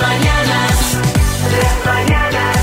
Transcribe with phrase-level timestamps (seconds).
[0.00, 0.96] mañanas,
[1.58, 2.56] las mañanas,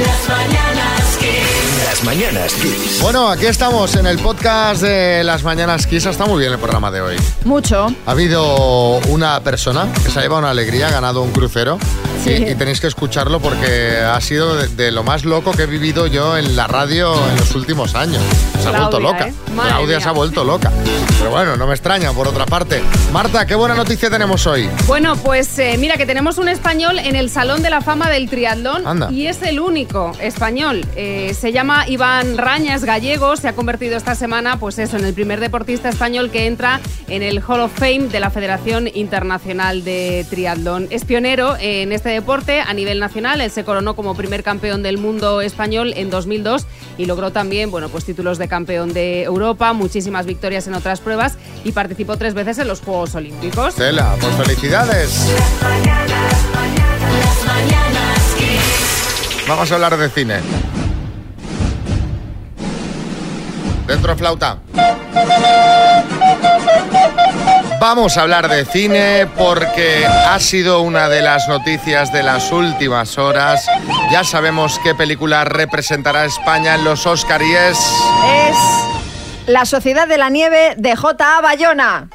[0.00, 1.84] las mañanas Kiss.
[1.84, 3.02] Las mañanas Kiss.
[3.02, 6.06] Bueno, aquí estamos en el podcast de Las Mañanas Kiss.
[6.06, 7.16] Está muy bien el programa de hoy.
[7.44, 7.92] Mucho.
[8.06, 11.78] Ha habido una persona que se ha llevado una alegría, ha ganado un crucero.
[12.24, 12.30] Sí.
[12.30, 15.66] Y, y tenéis que escucharlo porque ha sido de, de lo más loco que he
[15.66, 18.22] vivido yo en la radio en los últimos años.
[18.60, 19.28] Se ha Claudia, vuelto loca.
[19.28, 19.32] ¿eh?
[19.54, 20.00] Claudia mía.
[20.00, 20.72] se ha vuelto loca.
[21.18, 22.82] Pero bueno, no me extraña, por otra parte.
[23.12, 24.68] Marta, qué buena noticia tenemos hoy.
[24.86, 28.28] Bueno, pues eh, mira que tenemos un español en el Salón de la Fama del
[28.28, 29.10] Triatlón Anda.
[29.10, 30.84] y es el único español.
[30.96, 35.14] Eh, se llama Iván Rañas Gallego, se ha convertido esta semana, pues eso, en el
[35.14, 40.26] primer deportista español que entra en el Hall of Fame de la Federación Internacional de
[40.30, 40.86] Triatlón.
[40.90, 44.98] Es pionero en este deporte a nivel nacional, él se coronó como primer campeón del
[44.98, 50.26] mundo español en 2002 y logró también, bueno, pues títulos de campeón de Europa, muchísimas
[50.26, 53.74] victorias en otras pruebas y participó tres veces en los Juegos Olímpicos.
[53.74, 55.34] Tela, pues felicidades.
[59.48, 60.40] Vamos a hablar de cine.
[63.86, 64.58] Dentro flauta.
[67.80, 73.18] Vamos a hablar de cine porque ha sido una de las noticias de las últimas
[73.18, 73.66] horas.
[74.10, 77.78] Ya sabemos qué película representará España en los Oscar y es...
[78.48, 78.56] Es
[79.46, 81.40] La Sociedad de la Nieve de J.A.
[81.40, 82.08] Bayona.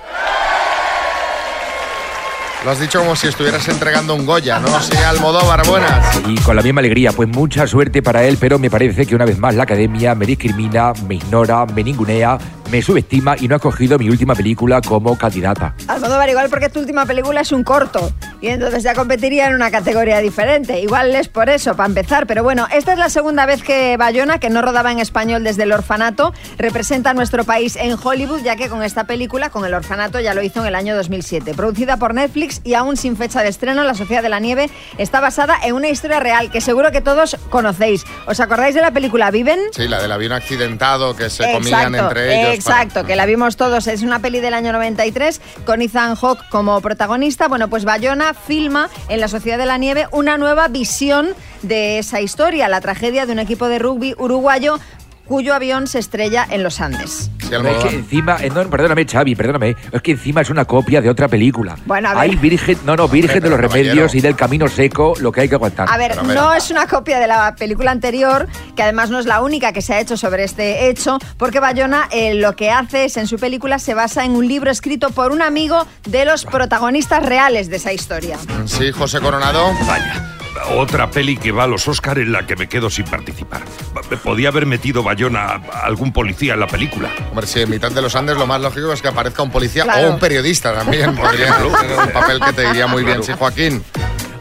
[2.63, 4.79] Lo has dicho como si estuvieras entregando un Goya, ¿no?
[4.79, 6.21] Sí, Almodóvar, buenas.
[6.25, 9.25] Y con la misma alegría, pues mucha suerte para él, pero me parece que una
[9.25, 12.37] vez más la academia me discrimina, me ignora, me ningunea,
[12.71, 15.75] me subestima y no ha cogido mi última película como candidata.
[15.89, 19.71] Almodóvar, igual porque tu última película es un corto y entonces ya competiría en una
[19.71, 20.81] categoría diferente.
[20.81, 22.27] Igual es por eso, para empezar.
[22.27, 25.63] Pero bueno, esta es la segunda vez que Bayona, que no rodaba en español desde
[25.63, 29.73] el orfanato, representa a nuestro país en Hollywood, ya que con esta película, con el
[29.73, 31.53] orfanato, ya lo hizo en el año 2007.
[31.53, 35.21] Producida por Netflix y aún sin fecha de estreno, La Sociedad de la Nieve está
[35.21, 38.03] basada en una historia real que seguro que todos conocéis.
[38.27, 39.59] ¿Os acordáis de la película Viven?
[39.71, 42.65] Sí, la del avión accidentado que se comían entre ellos.
[42.65, 43.87] para- Exacto, que la vimos todos.
[43.87, 47.47] Es una peli del año 93 con Ethan Hawke como protagonista.
[47.47, 51.29] Bueno, pues Bayona filma en la Sociedad de la Nieve una nueva visión
[51.61, 54.79] de esa historia, la tragedia de un equipo de rugby uruguayo
[55.25, 57.29] cuyo avión se estrella en los Andes.
[57.39, 61.01] Sí, es que encima, eh, no, perdóname, Xavi, perdóname, es que encima es una copia
[61.01, 61.75] de otra película.
[61.85, 62.21] Bueno, a ver.
[62.21, 65.49] Hay Virgen, no, no, Virgen de los Remedios y del Camino Seco, lo que hay
[65.49, 65.87] que aguantar.
[65.89, 66.35] A ver, Pero, a ver.
[66.35, 69.81] no es una copia de la película anterior, que además no es la única que
[69.81, 73.37] se ha hecho sobre este hecho, porque Bayona eh, lo que hace es en su
[73.37, 77.77] película se basa en un libro escrito por un amigo de los protagonistas reales de
[77.77, 78.37] esa historia.
[78.65, 79.71] Sí, José Coronado.
[79.87, 80.35] Vaya,
[80.75, 83.61] otra peli que va a los Oscar en la que me quedo sin participar.
[84.09, 87.09] Me Podía haber metido Bayona a algún policía en la película.
[87.29, 89.83] Hombre, si en mitad de los Andes lo más lógico es que aparezca un policía
[89.83, 90.07] Claro.
[90.09, 91.15] o un periodista también.
[91.15, 93.23] Podría ser un papel que te iría muy bien.
[93.23, 93.83] Sí, Joaquín.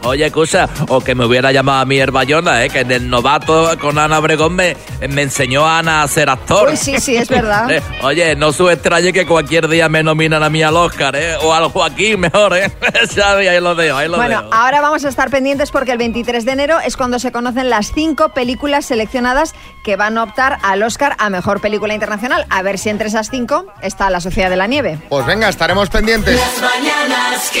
[0.05, 2.69] Oye, cosa, o que me hubiera llamado a mí el Bayona, ¿eh?
[2.69, 4.75] que en el novato con Ana Obregón me,
[5.09, 6.69] me enseñó a Ana a ser actor.
[6.69, 7.67] Uy, sí, sí, es verdad.
[7.73, 11.35] Eh, Oye, no su extrañe que cualquier día me nominan a mí al Oscar, ¿eh?
[11.41, 12.69] O al Joaquín, mejor, ¿eh?
[13.15, 14.53] Xavi, ahí lo dejo, ahí lo Bueno, dejo.
[14.53, 17.93] ahora vamos a estar pendientes porque el 23 de enero es cuando se conocen las
[17.93, 19.53] cinco películas seleccionadas
[19.83, 22.45] que van a optar al Oscar a Mejor Película Internacional.
[22.49, 24.99] A ver si entre esas cinco está La Sociedad de la Nieve.
[25.09, 26.35] Pues venga, estaremos pendientes.
[26.39, 27.51] Las mañanas.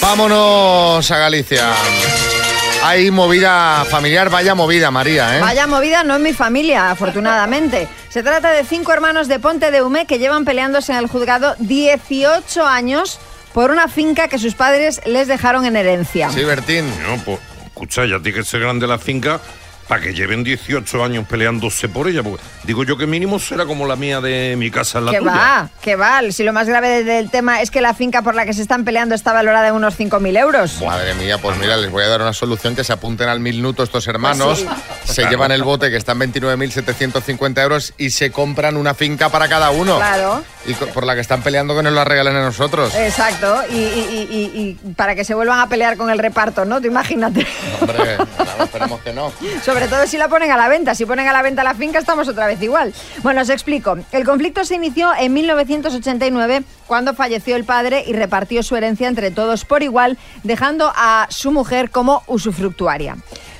[0.00, 1.70] Vámonos a Galicia.
[2.82, 5.40] Hay movida familiar, vaya movida, María, ¿eh?
[5.40, 7.88] Vaya movida no en mi familia, afortunadamente.
[8.08, 11.54] Se trata de cinco hermanos de Ponte de Hume que llevan peleándose en el juzgado
[11.58, 13.20] 18 años
[13.52, 16.30] por una finca que sus padres les dejaron en herencia.
[16.30, 16.88] Sí, Bertín.
[17.06, 19.40] No, pues, escucha, ya tiene que ser grande la finca
[19.90, 22.22] para que lleven 18 años peleándose por ella.
[22.22, 25.18] Porque digo yo que mínimo será como la mía de mi casa en la Que
[25.18, 25.30] tuya.
[25.32, 26.20] va, que va.
[26.30, 28.84] Si lo más grave del tema es que la finca por la que se están
[28.84, 30.80] peleando está valorada en unos 5.000 euros.
[30.80, 33.82] Madre mía, pues mira, les voy a dar una solución que se apunten al minuto
[33.82, 34.64] estos hermanos,
[35.04, 39.48] se llevan el bote que está en 29.750 euros y se compran una finca para
[39.48, 39.96] cada uno.
[39.96, 40.44] Claro.
[40.66, 42.94] Y por la que están peleando que nos la regalen a nosotros.
[42.94, 46.64] Exacto, y, y- y- y- y para que se vuelvan a pelear con el reparto,
[46.64, 46.80] ¿no?
[46.80, 47.46] Tú imagínate.
[47.80, 47.96] Hombre,
[48.36, 49.32] claro, esperemos que no.
[49.64, 50.94] Sobre todo si la ponen a la venta.
[50.94, 52.92] Si ponen a la venta la finca, estamos otra vez igual.
[53.22, 53.96] Bueno, os explico.
[54.12, 59.30] El conflicto se inició en 1989, cuando falleció el padre y repartió su herencia entre
[59.30, 63.16] todos por igual, dejando a su mujer como usufructuaria.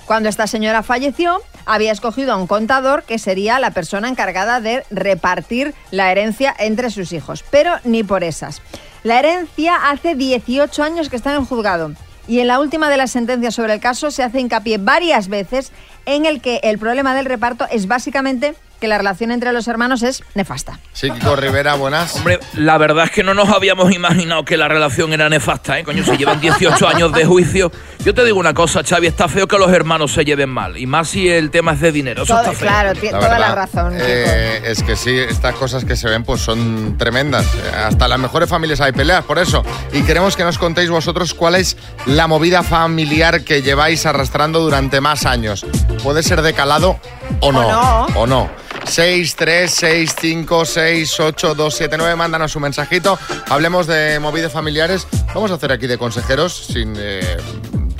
[0.06, 4.84] Cuando esta señora falleció, había escogido a un contador que sería la persona encargada de
[4.90, 7.44] repartir la herencia entre sus hijos.
[7.50, 8.60] Pero ni por esas.
[9.04, 11.92] La herencia hace 18 años que está en el juzgado.
[12.26, 15.72] Y en la última de las sentencias sobre el caso se hace hincapié varias veces
[16.06, 20.02] en el que el problema del reparto es básicamente que la relación entre los hermanos
[20.02, 20.78] es nefasta.
[20.94, 22.16] Sí, Kiko Rivera, buenas.
[22.16, 25.84] Hombre, la verdad es que no nos habíamos imaginado que la relación era nefasta, ¿eh?
[25.84, 27.70] Coño, se llevan 18 años de juicio.
[28.06, 30.78] Yo te digo una cosa, Xavi, está feo que los hermanos se lleven mal.
[30.78, 32.22] Y más si el tema es de dinero.
[32.22, 32.68] Eso Todo- está feo.
[32.68, 33.92] claro, ti- toda la razón.
[34.00, 37.44] Eh, es que sí, estas cosas que se ven pues son tremendas.
[37.76, 39.62] Hasta en las mejores familias hay peleas, por eso.
[39.92, 41.76] Y queremos que nos contéis vosotros cuál es
[42.06, 45.66] la movida familiar que lleváis arrastrando durante más años.
[46.02, 46.98] Puede ser de calado
[47.40, 47.70] o no.
[47.70, 48.06] no.
[48.16, 48.50] O no.
[48.84, 52.16] 6, 3, 6, 5, 6, 8, 2, 7, 9.
[52.16, 53.18] Mándanos un mensajito.
[53.48, 55.06] Hablemos de movidas familiares.
[55.34, 57.36] Vamos a hacer aquí de consejeros sin eh,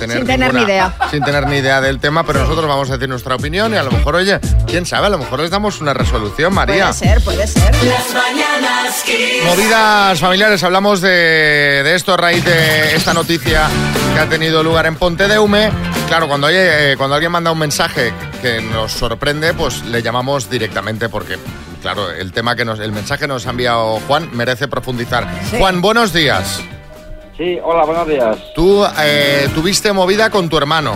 [0.00, 0.94] tener, Sin tener ninguna- ni idea.
[1.11, 3.85] Sin tener ni idea del tema, pero nosotros vamos a decir nuestra opinión y a
[3.85, 6.87] lo mejor, oye, quién sabe, a lo mejor les damos una resolución, María.
[6.87, 7.73] Puede ser, puede ser.
[7.85, 9.44] Las mañanas Kiss.
[9.47, 11.08] Movidas familiares, hablamos de,
[11.85, 13.69] de esto a raíz de esta noticia
[14.14, 15.70] que ha tenido lugar en Ponte de Hume.
[16.08, 18.12] Claro, cuando, oye, eh, cuando alguien manda un mensaje
[18.43, 21.38] que nos sorprende, pues le llamamos directamente porque,
[21.82, 25.29] claro, el tema que nos, el mensaje que nos ha enviado Juan merece profundizar.
[25.58, 26.61] Juan, buenos días.
[27.41, 28.37] Sí, hola, buenos días.
[28.55, 30.93] Tú eh, tuviste movida con tu hermano.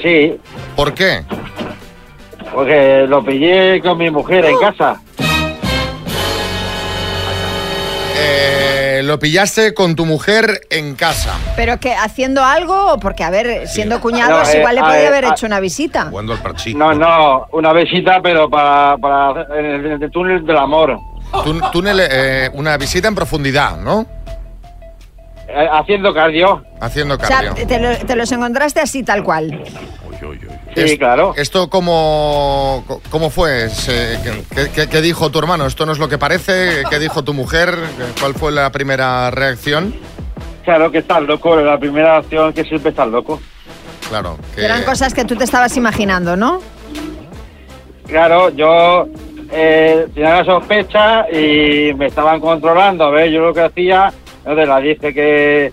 [0.00, 0.38] Sí,
[0.76, 1.24] ¿Por qué?
[2.54, 5.00] porque lo pillé con mi mujer en casa.
[8.16, 11.34] Eh, lo pillaste con tu mujer en casa.
[11.56, 14.84] Pero que haciendo algo, o porque, a ver, siendo cuñados, No, eh, igual le a
[14.84, 16.06] podía ver, haber a- hecho una visita.
[16.08, 16.76] Jugando al parchís.
[16.76, 20.96] No, no, una visita, pero para, para en el, en el túnel del amor.
[21.42, 24.06] Tú- túnel, eh, una visita en profundidad, ¿no?
[25.48, 26.64] Eh, haciendo cardio.
[26.80, 27.66] Haciendo O sea, cardio.
[27.66, 29.62] te, lo- te los encontraste así, tal cual.
[30.74, 31.32] Sí, Es- claro.
[31.36, 33.68] ¿Esto cómo, cómo fue?
[33.86, 35.66] ¿Qué, qué- qué dijo tu hermano?
[35.66, 36.82] ¿Esto no es lo que parece?
[36.90, 37.74] ¿Qué dijo tu mujer?
[38.20, 39.94] ¿Cuál fue la primera reacción?
[40.64, 43.40] Claro que estás loco, la primera acción que siempre estás loco.
[44.08, 44.64] Claro, que...
[44.64, 46.60] Eran cosas que tú te estabas imaginando, ¿no?
[48.06, 49.06] Claro, yo
[49.50, 53.04] eh, tenía la sospecha y me estaban controlando.
[53.04, 54.12] A ver, yo lo que hacía,
[54.46, 55.72] entonces la dije que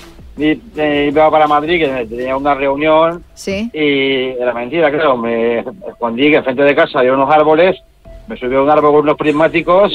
[1.07, 3.69] iba para Madrid, que tenía una reunión Sí.
[3.71, 5.15] y era mentira, claro.
[5.15, 7.75] Me escondí que enfrente de casa había unos árboles,
[8.27, 9.91] me subí a un árbol con unos prismáticos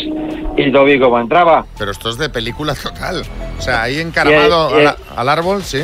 [0.56, 1.66] y lo vi cómo entraba.
[1.76, 3.22] Pero esto es de película total.
[3.58, 4.70] O sea, ahí encaramado
[5.16, 5.82] al árbol, sí.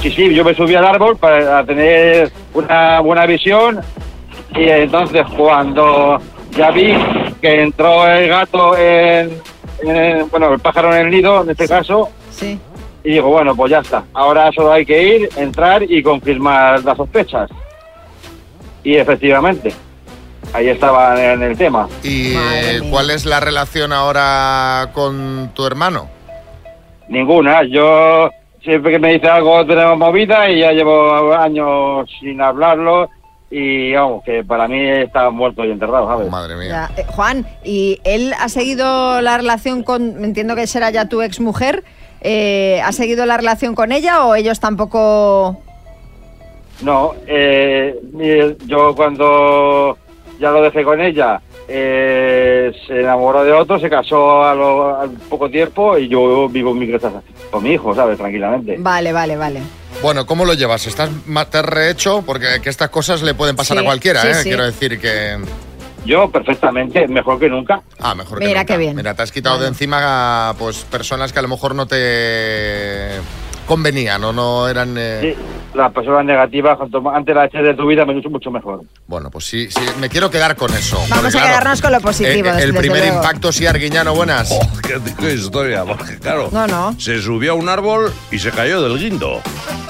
[0.00, 3.80] Sí, sí, yo me subí al árbol para tener una buena visión
[4.56, 6.18] y entonces cuando
[6.56, 6.94] ya vi
[7.42, 9.30] que entró el gato en,
[9.82, 12.58] en- bueno, el pájaro en el nido, en este caso, Sí.
[13.02, 14.04] y digo, bueno, pues ya está.
[14.14, 17.50] Ahora solo hay que ir, entrar y confirmar las sospechas.
[18.82, 19.72] Y efectivamente,
[20.52, 21.88] ahí estaba en el tema.
[22.02, 26.08] ¿Y Madre eh, cuál es la relación ahora con tu hermano?
[27.08, 28.30] Ninguna, yo
[28.62, 33.08] siempre que me dice algo tenemos movida y ya llevo años sin hablarlo
[33.56, 36.30] y vamos, que para mí está muerto y enterrado, ¿sabes?
[36.30, 36.90] Madre mía.
[36.96, 37.02] Ya.
[37.02, 41.84] Eh, Juan, ¿y él ha seguido la relación con, entiendo que será ya tu exmujer,
[42.20, 45.60] eh, ¿ha seguido la relación con ella o ellos tampoco...
[46.82, 49.96] No, eh, mi- yo cuando
[50.40, 55.10] ya lo dejé con ella, eh, se enamoró de otro, se casó a lo- al
[55.30, 57.22] poco tiempo y yo vivo en mi casa
[57.52, 58.18] con mi hijo, ¿sabes?
[58.18, 58.76] Tranquilamente.
[58.78, 59.60] Vale, vale, vale.
[60.02, 60.86] Bueno, ¿cómo lo llevas?
[60.86, 62.22] ¿Estás más te rehecho?
[62.22, 64.34] Porque que estas cosas le pueden pasar Sí, a cualquiera, sí, ¿eh?
[64.34, 64.42] sí.
[64.44, 65.38] Quiero decir que...
[66.04, 67.80] Yo perfectamente, mejor que nunca.
[67.98, 68.74] Ah, mejor que Mira nunca.
[68.74, 68.94] qué bien.
[68.94, 73.08] Mira, te has quitado de encima pues personas que a lo mejor no te
[73.66, 74.94] convenían o no eran...
[74.98, 75.42] eh, Sí,
[75.78, 78.82] las personas negativas, cuanto antes las eches de tu vida, me mucho, mucho mejor.
[79.08, 80.96] Bueno, pues sí, sí, me quiero quedar con eso.
[81.08, 83.16] Vamos porque, a claro, quedarnos con lo positivo, eh, desde el primer luego.
[83.16, 84.50] impacto, sí, Arguiñano, buenas.
[84.52, 86.48] Oh, qué, qué historia, porque claro.
[86.52, 86.94] No, no.
[87.00, 89.40] Se subió a un árbol y se cayó del guindo.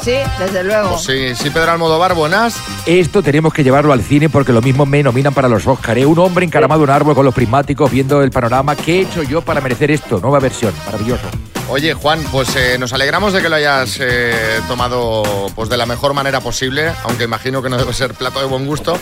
[0.01, 0.91] Sí, desde luego.
[0.91, 2.57] Pues sí, sí, Pedro Almodóvar, buenas.
[2.87, 5.97] Esto tenemos que llevarlo al cine porque lo mismo me nominan para los Oscar.
[5.99, 6.07] ¿eh?
[6.07, 8.75] Un hombre encaramado en un árbol con los prismáticos viendo el panorama.
[8.77, 10.19] ¿Qué he hecho yo para merecer esto?
[10.21, 11.27] Nueva versión, maravilloso.
[11.71, 15.23] Oye, Juan, pues eh, nos alegramos de que lo hayas eh, tomado
[15.55, 18.67] pues de la mejor manera posible, aunque imagino que no debe ser plato de buen
[18.67, 18.99] gusto.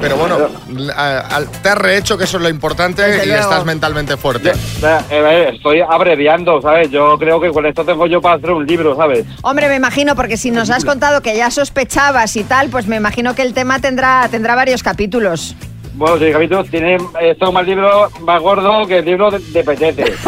[0.00, 0.38] Pero bueno,
[0.96, 3.42] a- te has rehecho, que eso es lo importante, Desde y luego.
[3.42, 4.50] estás mentalmente fuerte.
[4.50, 6.90] Eh, eh, estoy abreviando, ¿sabes?
[6.90, 9.24] Yo creo que con esto tengo yo para hacer un libro, ¿sabes?
[9.42, 12.96] Hombre, me imagino, porque si nos has contado que ya sospechabas y tal, pues me
[12.96, 15.54] imagino que el tema tendrá, tendrá varios capítulos.
[15.96, 20.14] Bueno, sí, capítulos tiene esto más libro más gordo que el libro de, de Petete.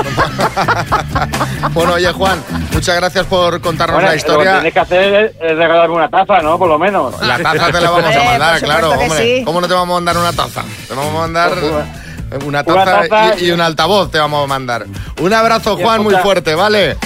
[1.73, 4.53] Bueno, oye, Juan, muchas gracias por contarnos Bueno, la Lo que historia.
[4.55, 6.57] tienes que hacer es regalarme una taza, ¿no?
[6.59, 7.21] Por lo menos.
[7.21, 9.19] La taza te la vamos Eh, a mandar, por supuesto claro, hombre.
[9.39, 9.45] sí.
[9.45, 10.63] ¿Cómo no te vamos a mandar una taza?
[10.89, 11.53] Te vamos a mandar
[12.45, 14.87] una Una taza, y, y un altavoz te vamos a mandar.
[15.21, 16.97] Un abrazo, Juan, muy fuerte, ¿vale?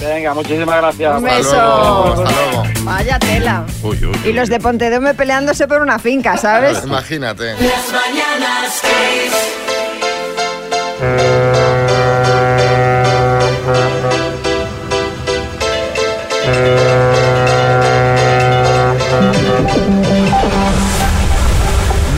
[0.00, 1.18] Venga, muchísimas gracias.
[1.20, 1.56] Un Hasta beso.
[1.56, 2.62] luego, hasta luego.
[2.82, 3.64] Vaya tela.
[3.82, 6.84] Uy, uy, Y los de Pontedeume peleándose por una finca, ¿sabes?
[6.84, 7.52] Imagínate.
[7.54, 8.82] Las mañanas.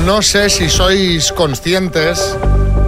[0.05, 2.37] No sé si sois conscientes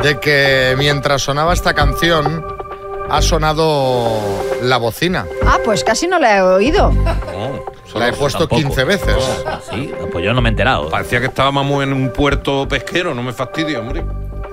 [0.03, 2.45] de que mientras sonaba esta canción
[3.13, 4.11] ha sonado
[4.63, 5.27] la bocina.
[5.47, 6.91] Ah, pues casi no la he oído.
[6.93, 8.63] No, La he puesto tampoco.
[8.63, 9.17] 15 veces.
[9.71, 10.89] Sí, pues yo no me he enterado.
[10.89, 14.03] Parecía que estábamos en un puerto pesquero, no me fastidia, hombre.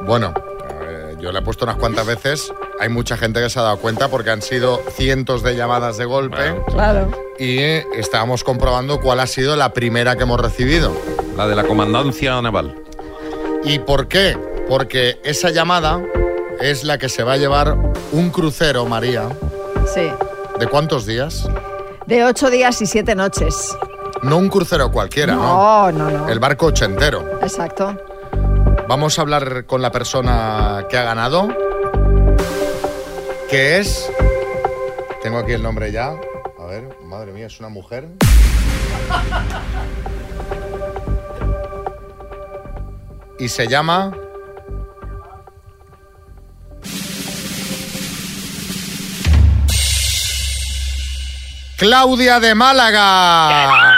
[0.05, 0.33] Bueno,
[0.81, 2.51] eh, yo la he puesto unas cuantas veces.
[2.81, 6.05] Hay mucha gente que se ha dado cuenta porque han sido cientos de llamadas de
[6.05, 6.65] golpe Bueno.
[6.65, 7.11] Claro.
[7.37, 7.59] y
[7.97, 10.91] estábamos comprobando cuál ha sido la primera que hemos recibido.
[11.37, 12.75] La de la comandancia naval.
[13.63, 14.37] ¿Y por qué?
[14.67, 16.01] Porque esa llamada
[16.61, 17.75] es la que se va a llevar
[18.11, 19.29] un crucero, María.
[19.93, 20.09] Sí.
[20.59, 21.47] ¿De cuántos días?
[22.05, 23.77] De ocho días y siete noches.
[24.23, 25.41] No un crucero cualquiera, ¿no?
[25.41, 26.29] No, no, no.
[26.29, 27.39] El barco ochentero.
[27.41, 27.95] Exacto.
[28.87, 31.47] Vamos a hablar con la persona que ha ganado,
[33.49, 34.09] que es...
[35.21, 36.15] Tengo aquí el nombre ya.
[36.59, 38.07] A ver, madre mía, es una mujer.
[43.39, 44.11] Y se llama...
[51.79, 53.95] Claudia de Málaga.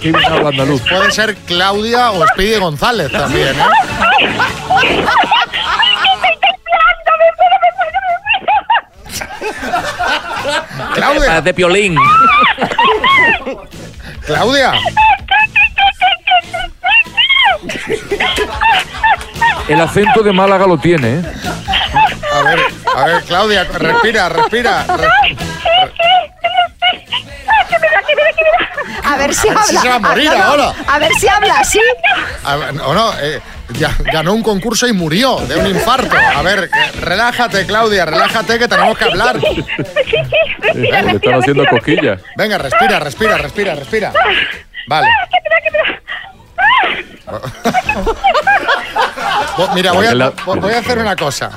[0.00, 0.80] Qué bien habla andaluz.
[0.88, 3.64] Puede ser Claudia o Speedy González también, ¿eh?
[11.00, 11.96] Claudia, de piolín.
[14.26, 14.72] Claudia,
[19.68, 21.22] El acento de Málaga lo tiene, ¿eh?
[22.32, 22.60] a ver,
[22.96, 24.84] a ver, Claudia, respira, respira.
[24.96, 25.08] re-
[29.04, 29.62] A ver si habla.
[29.64, 30.62] si se va a morir Ah, no, no.
[30.64, 30.74] ahora.
[30.86, 31.80] A ver si habla así.
[32.44, 33.40] a ver, o no, eh,
[33.70, 36.16] ya ganó un concurso y murió de un infarto.
[36.16, 39.38] A ver, relájate, Claudia, relájate que tenemos que hablar.
[40.74, 42.20] Le están haciendo cosquillas.
[42.36, 44.12] Venga, respira, respira, respira, respira.
[44.86, 45.06] Vale.
[49.56, 51.50] Bo- Mira, voy a, voy a hacer una cosa.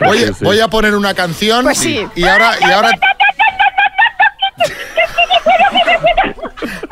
[0.00, 0.44] Voy, Sí, sí.
[0.44, 2.06] voy a poner una canción Pues sí.
[2.14, 2.90] y ahora y ahora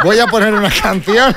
[0.03, 1.35] voy a poner una canción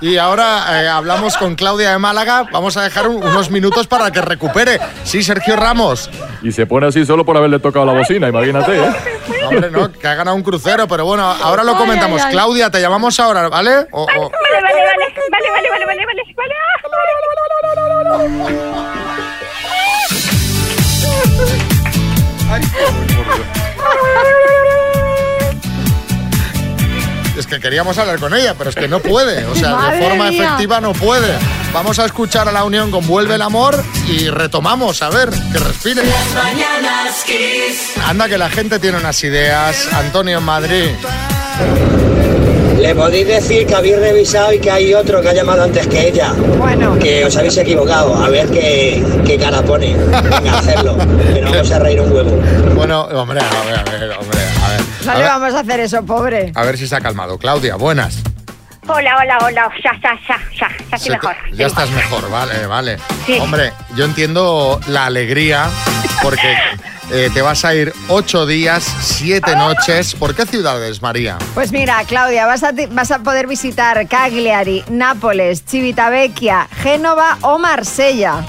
[0.00, 2.44] y ahora eh, hablamos con Claudia de Málaga.
[2.50, 4.78] Vamos a dejar un- unos minutos para que recupere.
[5.04, 6.10] Sí, Sergio Ramos.
[6.42, 8.92] Y se pone así solo por haberle tocado la bocina, imagínate, ¿eh?
[9.40, 12.22] No, hombre, no, que ha ganado un crucero, pero bueno, ahora lo comentamos.
[12.26, 13.86] Claudia, te llamamos ahora, ¿vale?
[13.92, 14.30] O- o- Vale,
[14.62, 14.84] vale, vale,
[15.30, 16.22] vale, vale, vale, vale, vale, vale.
[27.42, 29.44] Es que queríamos hablar con ella, pero es que no puede.
[29.46, 30.44] O sea, de forma mía.
[30.44, 31.36] efectiva no puede.
[31.72, 35.58] Vamos a escuchar a la Unión con Vuelve el Amor y retomamos, a ver, que
[35.58, 36.04] respire.
[36.04, 37.94] Las mañanas Kiss.
[38.06, 39.92] Anda que la gente tiene unas ideas.
[39.92, 40.90] Antonio en Madrid.
[42.78, 46.10] Le podéis decir que habéis revisado y que hay otro que ha llamado antes que
[46.10, 46.32] ella.
[46.58, 46.96] Bueno.
[47.00, 48.14] Que os habéis equivocado.
[48.22, 49.96] A ver qué, qué cara pone.
[49.96, 50.96] Venga, hacerlo.
[51.34, 52.40] Pero vamos a reír un huevo.
[52.76, 54.61] Bueno, hombre, a ver, a ver, hombre, a ver.
[55.04, 56.52] No A le ver, vamos a hacer eso, pobre.
[56.54, 57.38] a ver si se ha calmado.
[57.38, 58.18] Claudia, buenas.
[58.86, 59.70] Hola, hola, hola.
[59.82, 60.68] Ya, ya, ya, ya.
[60.90, 61.36] Ya estoy Se te- mejor.
[61.52, 62.98] Ya estás mejor, vale, vale.
[63.26, 63.38] Sí.
[63.40, 65.68] Hombre, yo entiendo la alegría
[66.22, 66.52] porque
[67.12, 70.14] eh, te vas a ir ocho días, siete noches.
[70.14, 71.38] ¿Por qué ciudades, María?
[71.54, 77.58] Pues mira, Claudia, vas a, ti- vas a poder visitar Cagliari, Nápoles, Civitavecchia, Génova o
[77.58, 78.44] Marsella.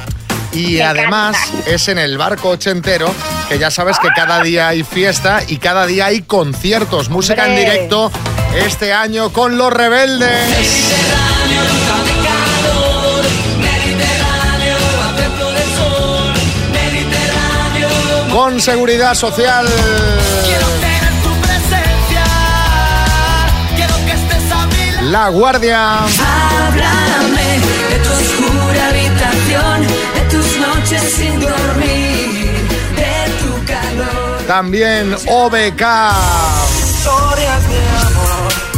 [0.51, 1.35] Y Me además
[1.67, 3.11] es en el barco ochentero,
[3.53, 7.55] que ya sabes que cada día hay fiesta y cada día hay conciertos, música en
[7.55, 8.11] directo
[8.55, 10.31] este año con los rebeldes.
[18.31, 19.67] Con seguridad social.
[25.11, 25.99] La Guardia.
[25.99, 27.59] Háblame
[27.91, 29.81] de tu oscura habitación,
[30.15, 32.32] de tus noches sin dormir.
[34.47, 35.83] También OBK.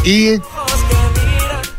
[0.03, 0.39] Y,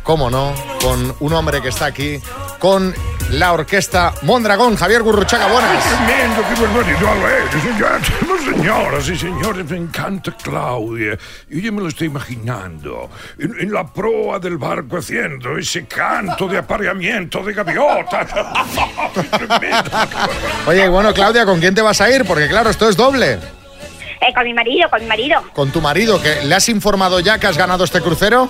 [0.02, 2.21] cómo no, con un hombre que está aquí,
[2.59, 2.95] con
[3.31, 4.76] la orquesta Mondragón.
[4.76, 5.85] Javier Gurruchaga, buenas.
[5.85, 8.00] Tremendo, qué barbaridad
[8.47, 11.19] señoras y señores, me encanta Claudia.
[11.49, 13.11] Yo ya me lo estoy imaginando.
[13.38, 18.28] En, en la proa del barco haciendo ese canto de apareamiento de gaviotas.
[19.31, 19.90] Tremendo.
[20.66, 22.25] Oye, bueno, Claudia, ¿con quién te vas a ir?
[22.25, 23.38] Porque claro, esto es doble.
[24.20, 25.42] Eh, con mi marido, con mi marido.
[25.52, 28.49] Con tu marido, que ¿le has informado ya que has ganado este crucero?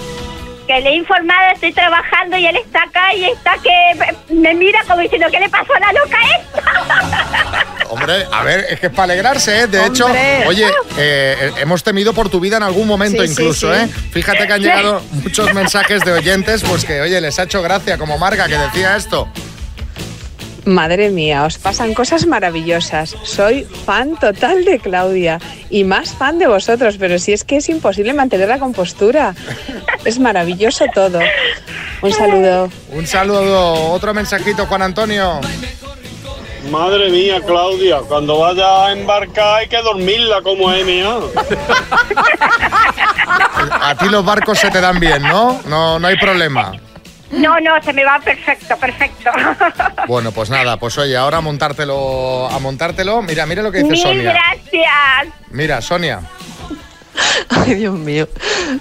[0.66, 4.80] Que le he informado, estoy trabajando y él está acá y está que me mira
[4.88, 7.66] como diciendo, ¿qué le pasó a la loca esta?
[7.90, 9.66] Hombre, a ver, es que es para alegrarse, ¿eh?
[9.68, 10.06] De hecho,
[10.46, 10.66] oye,
[10.98, 13.80] eh, hemos temido por tu vida en algún momento Sí, sí, incluso, sí.
[13.80, 13.88] ¿eh?
[14.10, 17.96] Fíjate que han llegado muchos mensajes de oyentes, pues que, oye, les ha hecho gracia,
[17.96, 19.28] como Marga, que decía esto.
[20.66, 23.14] Madre mía, os pasan cosas maravillosas.
[23.22, 25.38] Soy fan total de Claudia
[25.70, 29.32] y más fan de vosotros, pero si es que es imposible mantener la compostura.
[30.04, 31.20] Es maravilloso todo.
[32.02, 32.68] Un saludo.
[32.90, 35.40] Un saludo, otro mensajito, Juan Antonio.
[36.68, 41.20] Madre mía, Claudia, cuando vaya a embarcar hay que dormirla como MA.
[43.82, 45.60] A ti los barcos se te dan bien, ¿no?
[45.66, 46.72] No, no hay problema.
[47.36, 49.30] No, no, se me va perfecto, perfecto.
[50.06, 53.22] Bueno, pues nada, pues oye, ahora a montártelo, a montártelo.
[53.22, 54.32] Mira, mira lo que dice Mil Sonia.
[54.32, 55.34] gracias.
[55.50, 56.20] Mira, Sonia.
[57.48, 58.28] Ay, Dios mío,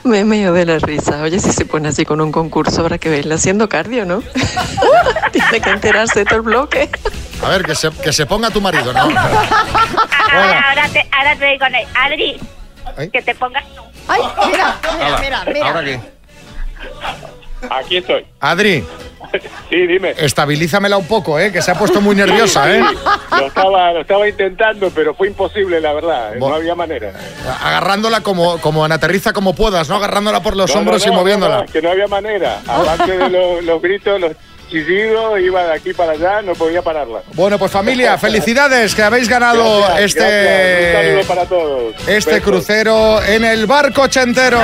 [0.03, 1.21] me medio de la risa.
[1.21, 4.21] Oye, si se pone así con un concurso, habrá que verla haciendo cardio, ¿no?
[5.31, 6.89] Tiene que enterarse de todo el bloque.
[7.43, 9.00] A ver, que se, que se ponga tu marido, ¿no?
[9.00, 12.39] Ahora, ahora te, ahora te digo, Adri,
[12.97, 13.09] Ay.
[13.09, 13.81] que te pongas tú.
[14.07, 15.67] Ay, mira, mira, mira, mira.
[15.67, 16.00] ¿Ahora qué?
[17.69, 18.25] Aquí estoy.
[18.39, 18.84] Adri,
[19.69, 20.13] Sí, dime.
[20.17, 21.51] estabilízamela un poco, ¿eh?
[21.51, 22.81] Que se ha puesto muy nerviosa, ¿eh?
[23.31, 26.34] Lo estaba, lo estaba intentando, pero fue imposible, la verdad.
[26.39, 27.12] Bo- No había manera.
[27.63, 29.95] Agarrándola como, como en aterriza como puedas, ¿no?
[29.95, 31.65] Agarrándola por los No, hombros no, y moviéndola.
[31.65, 32.62] que no había manera.
[32.67, 34.31] Aparte de los, los gritos, los
[34.69, 37.19] chillidos, iba de aquí para allá, no podía pararla.
[37.34, 40.95] Bueno, pues familia, felicidades que habéis ganado Gracias, este gracias.
[40.95, 41.95] Un saludo para todos.
[42.07, 42.41] este Besos.
[42.43, 44.60] crucero en el barco ochentero.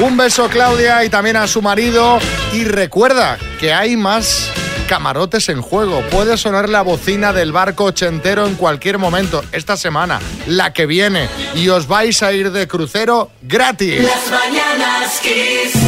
[0.00, 2.20] Un beso Claudia y también a su marido
[2.52, 4.48] y recuerda que hay más
[4.88, 6.02] camarotes en juego.
[6.10, 11.28] Puede sonar la bocina del barco ochentero en cualquier momento esta semana, la que viene
[11.56, 14.02] y os vais a ir de crucero gratis.
[14.02, 15.82] Las mañanas Kiss.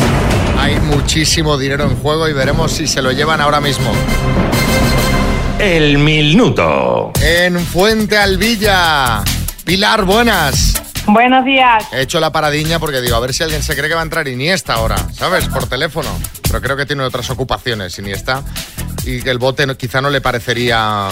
[0.59, 3.93] Hay muchísimo dinero en juego y veremos si se lo llevan ahora mismo.
[5.61, 7.13] El minuto.
[7.23, 9.23] En Fuente Alvilla.
[9.65, 10.80] Pilar, buenas.
[11.07, 11.85] Buenos días.
[11.93, 14.05] He hecho la paradiña porque digo, a ver si alguien se cree que va a
[14.05, 15.47] entrar Iniesta ahora, ¿sabes?
[15.49, 16.09] Por teléfono.
[16.43, 18.43] Pero creo que tiene otras ocupaciones, Iniesta.
[19.05, 21.09] Y que el bote no- quizá no le parecería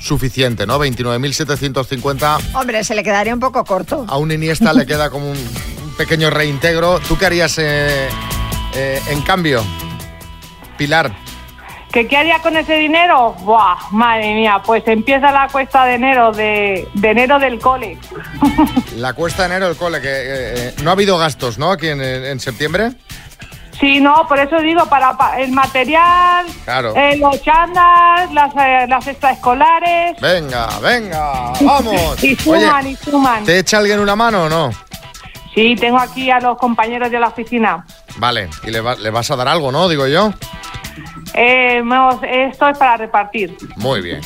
[0.00, 0.78] suficiente, ¿no?
[0.78, 2.38] 29.750.
[2.54, 4.06] Hombre, se le quedaría un poco corto.
[4.08, 7.00] A un Iniesta le queda como un, un pequeño reintegro.
[7.00, 8.08] ¿Tú qué harías eh,
[8.74, 9.64] eh, en cambio?
[10.78, 11.14] Pilar.
[11.94, 13.34] ¿Que ¿Qué haría con ese dinero?
[13.40, 17.96] Buah, madre mía, pues empieza la cuesta de enero de, de enero del cole.
[18.96, 21.70] La cuesta de enero del cole, que eh, eh, no ha habido gastos, ¿no?
[21.72, 22.92] Aquí en, en septiembre.
[23.80, 26.94] Sí, no, por eso digo, para, pa- el material, Claro.
[26.96, 30.20] eh, los chandas, las, eh, las extraescolares.
[30.20, 32.22] Venga, venga, vamos.
[32.24, 33.44] Y suman, y suman.
[33.44, 34.70] ¿te echa alguien una mano o no?
[35.54, 37.84] Sí, tengo aquí a los compañeros de la oficina.
[38.16, 39.88] Vale, y le, va- le vas a dar algo, ¿no?
[39.88, 40.32] Digo yo.
[41.34, 41.82] Eh,
[42.48, 43.56] esto es para repartir.
[43.76, 44.20] Muy bien.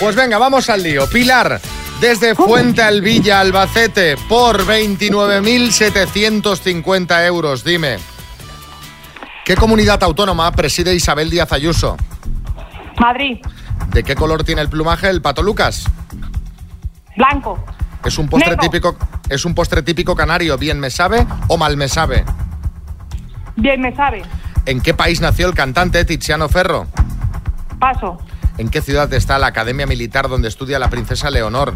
[0.00, 1.06] Pues venga, vamos al lío.
[1.08, 1.60] Pilar,
[2.00, 7.98] desde Fuente Alvilla, Albacete, por 29.750 euros, dime.
[9.44, 11.96] ¿Qué comunidad autónoma preside Isabel Díaz Ayuso?
[12.98, 13.38] Madrid,
[13.92, 15.84] ¿De qué color tiene el plumaje el pato Lucas?
[17.16, 17.62] blanco,
[18.04, 18.62] ¿Es un postre Negro.
[18.62, 18.96] típico,
[19.28, 22.24] es un postre típico canario, bien me sabe o mal me sabe?
[23.56, 24.22] bien me sabe.
[24.66, 26.86] ¿En qué país nació el cantante Tiziano Ferro?
[27.78, 28.18] Paso,
[28.56, 31.74] ¿En qué ciudad está la Academia Militar donde estudia la princesa Leonor?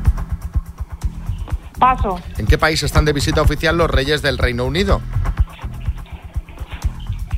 [1.79, 5.01] paso, ¿En qué país están de visita oficial los reyes del Reino Unido?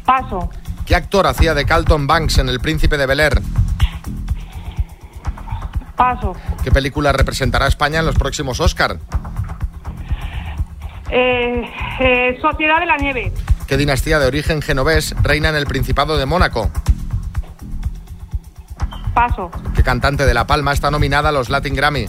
[0.04, 0.50] paso,
[0.86, 3.40] ¿Qué actor hacía de Carlton Banks en El Príncipe de Bel Air?
[5.96, 6.34] paso.
[6.64, 8.96] ¿Qué película representará a España en los próximos Oscar?
[11.10, 11.62] Eh,
[12.00, 13.30] eh, Sociedad de la Nieve,
[13.70, 16.68] ¿Qué dinastía de origen genovés reina en el Principado de Mónaco?
[19.14, 22.06] paso, ¿Qué cantante de La Palma está nominada a los Latin Grammy?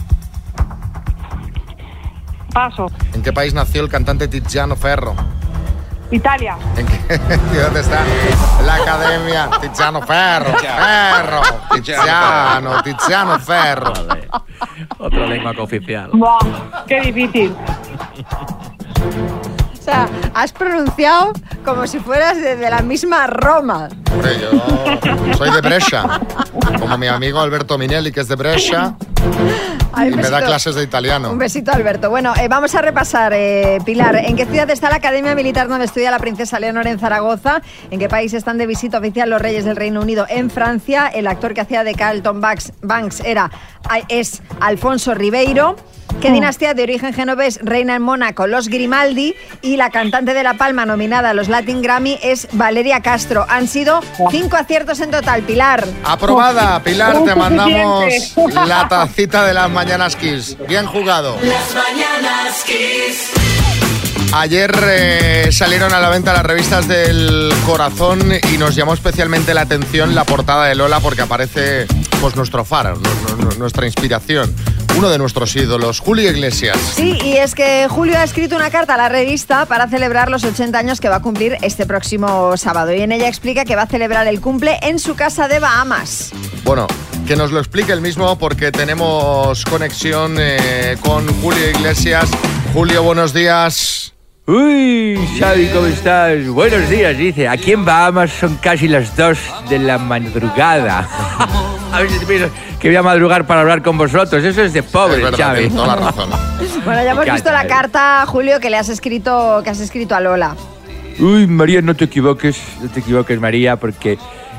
[2.51, 2.87] paso.
[3.13, 5.13] ¿En qué país nació el cantante Tiziano Ferro?
[6.09, 7.19] Italia, ¿En qué
[7.51, 8.03] ciudad está
[8.65, 10.57] la Academia Tiziano Ferro?
[10.57, 11.41] Ferro,
[11.75, 13.93] Tiziano, Tiziano Ferro.
[14.97, 16.09] Otra lengua cooficial.
[16.11, 16.39] Buah,
[16.87, 17.55] qué difícil.
[19.81, 21.33] O sea, has pronunciado
[21.65, 23.89] como si fueras de, la misma Roma.
[25.35, 26.21] Soy de Brescia.
[26.79, 28.95] Como mi amigo Alberto Minelli, que es de Brescia.
[29.93, 31.31] Ay, Y me da clases de italiano.
[31.31, 32.09] Un besito, Alberto.
[32.09, 34.15] Bueno, eh, vamos a repasar, eh, Pilar.
[34.15, 37.61] ¿En qué ciudad está la Academia Militar donde estudia la princesa Leonor en Zaragoza?
[37.89, 40.25] ¿En qué país están de visita oficial los reyes del Reino Unido?
[40.29, 41.07] En Francia.
[41.07, 43.51] El actor que hacía de Carlton Banks, Banks era,
[44.07, 45.75] es Alfonso Ribeiro.
[46.19, 48.45] ¿Qué dinastía de origen genovés reina en Mónaco?
[48.45, 49.33] Los Grimaldi.
[49.61, 53.45] Y la cantante de La Palma nominada a los Latin Grammy es Valeria Castro.
[53.49, 55.83] Han sido cinco aciertos en total, Pilar.
[56.03, 60.55] Aprobada, Pilar, te mandamos la tacita de las mañanas Kiss.
[60.69, 61.37] Bien jugado.
[61.43, 63.29] Las mañanas Kiss.
[64.33, 69.61] Ayer eh, salieron a la venta las revistas del corazón y nos llamó especialmente la
[69.61, 71.85] atención la portada de Lola porque aparece
[72.21, 74.55] pues nuestro faro, nu- nu- nuestra inspiración,
[74.97, 76.77] uno de nuestros ídolos, Julio Iglesias.
[76.95, 80.43] Sí, y es que Julio ha escrito una carta a la revista para celebrar los
[80.43, 82.93] 80 años que va a cumplir este próximo sábado.
[82.93, 86.31] Y en ella explica que va a celebrar el cumple en su casa de Bahamas.
[86.63, 86.87] Bueno,
[87.27, 92.29] que nos lo explique el mismo porque tenemos conexión eh, con Julio Iglesias.
[92.73, 94.13] Julio, buenos días.
[94.47, 96.47] Uy, Xavi, ¿cómo estás?
[96.47, 97.47] Buenos días, dice.
[97.47, 99.37] Aquí en Bahamas son casi las 2
[99.69, 101.07] de la madrugada.
[101.91, 104.43] a ver si te piensas que voy a madrugar para hablar con vosotros.
[104.43, 105.59] Eso es de pobre, Es verdad, Xavi.
[105.59, 106.29] tienes toda la razón.
[106.85, 110.15] Bueno, ya hemos visto la encanta, carta, Julio, que le has escrito, que has escrito
[110.15, 110.55] a Lola.
[111.19, 114.17] Uy, María, no te equivoques, no te equivoques, María, porque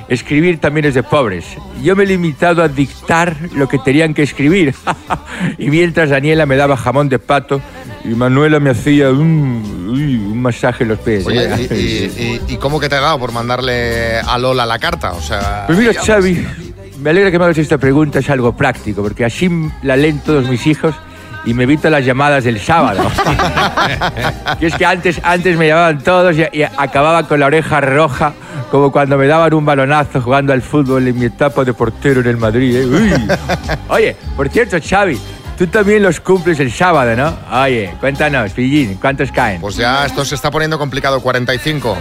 [0.09, 1.45] escribir también es de pobres.
[1.83, 4.75] Yo me he limitado a dictar lo que tenían que escribir.
[5.59, 7.61] y mientras Daniela me daba jamón de pato
[8.05, 11.27] y Manuela me hacía un, uy, un masaje en los pies.
[11.27, 11.69] Oye, ¿eh?
[11.71, 15.13] y, y- y- y cómo que te ha dado por mandarle a Lola la carta?
[15.13, 16.47] O sea, Pues mira, Xavi,
[17.01, 19.49] me alegra que me hagas esta pregunta, es algo práctico, porque así
[19.83, 20.95] la leen todos mis hijos
[21.45, 23.03] y me evito las llamadas del sábado.
[24.61, 28.33] y es que antes, antes me llamaban todos y, y acababa con la oreja roja,
[28.71, 32.29] como cuando me daban un balonazo jugando al fútbol en mi etapa de portero en
[32.29, 32.77] el Madrid.
[32.77, 32.87] ¿eh?
[32.87, 33.13] Uy.
[33.89, 35.19] Oye, por cierto, Xavi,
[35.63, 37.63] tú también los cumples el sábado, ¿no?
[37.63, 39.61] Oye, cuéntanos, Pillín, ¿cuántos caen?
[39.61, 41.99] Pues ya esto se está poniendo complicado, 45.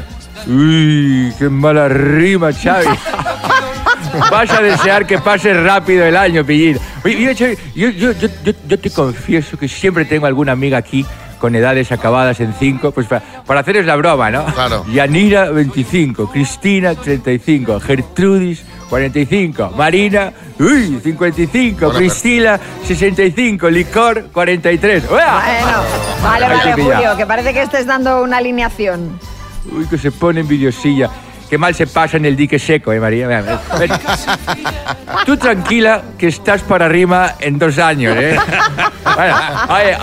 [0.47, 2.87] Uy, qué mala rima, Xavi.
[4.31, 6.79] Vas a desear que pase rápido el año, Pillín.
[7.05, 8.27] Oye, yo, yo, yo,
[8.67, 11.05] yo- te confieso que siempre tengo alguna amiga aquí
[11.37, 14.43] con edades acabadas en 5, pues para, para haceros la broma, ¿no?
[14.45, 14.85] Claro.
[14.91, 25.05] Yanira, 25, Cristina, 35, Gertrudis, 45, Marina, uy, 55, Bueno, Priscila, 65, Licor, 43.
[25.09, 25.15] ¡Uah!
[25.15, 25.77] Bueno,
[26.21, 26.73] vale, vale.
[26.73, 29.17] Julio, que parece que estés dando una alineación.
[29.71, 31.09] Uy, que se pone envidiosilla.
[31.49, 33.27] Qué mal se pasa en el dique seco, eh, María.
[33.27, 33.91] Ven.
[35.25, 38.37] Tú tranquila, que estás para arriba en dos años, ¿eh?
[39.15, 39.35] Bueno,
[39.69, 39.97] oye,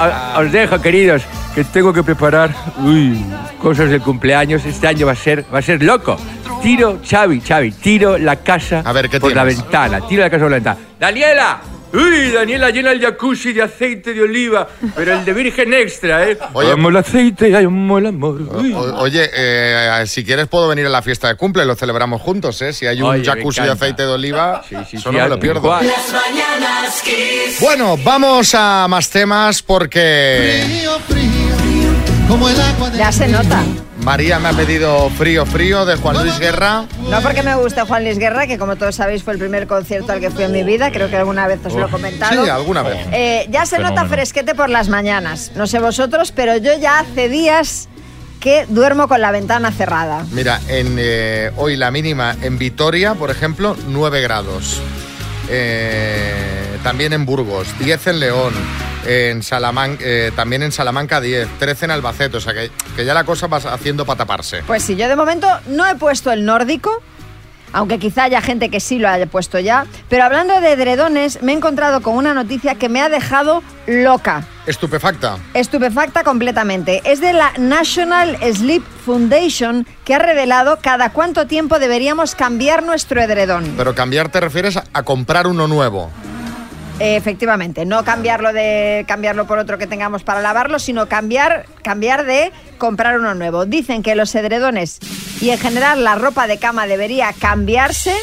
[0.47, 1.23] os dejo, queridos,
[1.55, 3.23] que tengo que preparar uy,
[3.61, 4.65] cosas del cumpleaños.
[4.65, 6.17] Este año va a ser, va a ser loco.
[6.63, 10.01] Tiro, Xavi, Xavi, tiro la casa A ver, ¿qué por la ventana.
[10.07, 10.79] Tiro la casa por la ventana.
[10.99, 11.61] ¡Daniela!
[11.91, 16.37] Uy, Daniela llena el jacuzzi de aceite de oliva, pero el de virgen extra, ¿eh?
[16.53, 16.73] Oye.
[16.73, 18.43] amo el aceite, amo el amor.
[18.43, 18.75] Uy.
[18.75, 22.61] O- oye, eh, si quieres puedo venir a la fiesta de cumple, lo celebramos juntos,
[22.61, 22.75] ¿eh?
[22.75, 25.63] Si hay un Oye, jacuzzi de aceite de oliva, Sí, sí, no me lo pierdo.
[25.63, 25.87] cual.
[25.87, 27.59] Las mañanas Kiss.
[27.61, 30.85] Bueno, vamos a más temas porque
[32.99, 33.63] Ya se nota.
[34.09, 36.87] María me ha pedido Frío Frío de Juan Luis Guerra.
[37.11, 40.13] No porque me guste Juan Luis Guerra, que como todos sabéis fue el primer concierto
[40.13, 42.43] al que fui en mi vida, creo que alguna vez os lo he comentado.
[42.43, 43.07] Sí, alguna vez.
[43.13, 45.53] Eh, ya se nota fresquete por las mañanas.
[45.57, 47.91] No sé vosotros, pero yo ya hace días
[48.41, 50.25] que duermo con la ventana cerrada.
[50.31, 54.81] Mira, en, eh, hoy la mínima en Vitoria, por ejemplo, 9 grados.
[55.51, 58.55] Eh, también en Burgos, 10 en León,
[59.09, 60.05] en Salamanca,
[60.37, 63.57] también en Salamanca 10, 13 en Albacete, o sea que, que ya la cosa va
[63.57, 64.63] haciendo para taparse.
[64.67, 67.03] Pues sí, yo de momento no he puesto el nórdico,
[67.73, 69.87] aunque quizá haya gente que sí lo haya puesto ya.
[70.09, 74.47] Pero hablando de edredones, me he encontrado con una noticia que me ha dejado loca.
[74.67, 75.39] Estupefacta.
[75.55, 77.03] Estupefacta completamente.
[77.05, 83.21] Es de la National Sleep Foundation que ha revelado cada cuánto tiempo deberíamos cambiar nuestro
[83.21, 83.75] edredón.
[83.77, 86.11] Pero cambiar te refieres a comprar uno nuevo.
[87.01, 92.53] Efectivamente, no cambiarlo de cambiarlo por otro que tengamos para lavarlo, sino cambiar cambiar de
[92.77, 93.67] comprar uno nuevo.
[93.67, 94.99] Dicen que los edredones
[95.41, 98.15] y en general la ropa de cama debería cambiarse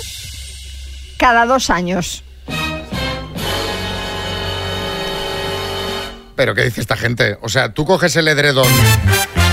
[1.18, 2.24] cada dos años.
[6.36, 7.38] Pero ¿qué dice esta gente?
[7.42, 8.68] O sea, tú coges el edredón,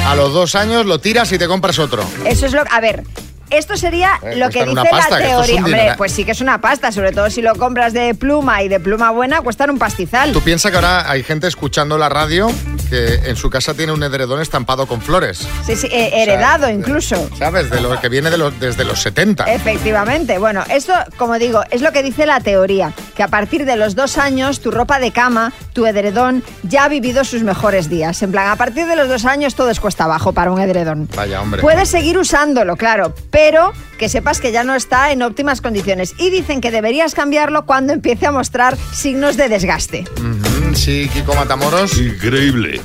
[0.06, 2.04] a los dos años lo tiras y te compras otro.
[2.26, 3.04] Eso es lo a ver.
[3.52, 5.56] Esto sería Eh, lo que dice pasta, la teoría.
[5.64, 8.68] Hombre, pues sí que es una pasta, sobre todo si lo compras de pluma y
[8.68, 10.32] de pluma buena, cuestan un pastizal.
[10.32, 12.50] Tú piensas que ahora hay gente escuchando la radio
[12.90, 15.46] que en su casa tiene un edredón estampado con flores.
[15.66, 17.28] Sí, sí, eh, heredado incluso.
[17.38, 17.70] ¿Sabes?
[17.70, 19.44] De lo que viene de los, desde los 70.
[19.52, 20.38] Efectivamente.
[20.38, 23.94] Bueno, esto, como digo, es lo que dice la teoría, que a partir de los
[23.94, 28.22] dos años tu ropa de cama, tu edredón, ya ha vivido sus mejores días.
[28.22, 31.08] En plan, a partir de los dos años todo es cuesta abajo para un edredón.
[31.16, 31.62] Vaya, hombre.
[31.62, 33.41] Puedes seguir usándolo, claro, pero
[33.98, 36.14] que sepas que ya no está en óptimas condiciones.
[36.18, 40.04] Y dicen que deberías cambiarlo cuando empiece a mostrar signos de desgaste.
[40.18, 41.98] Ujú, Sí, Kiko Matamoros.
[41.98, 42.80] Increíble.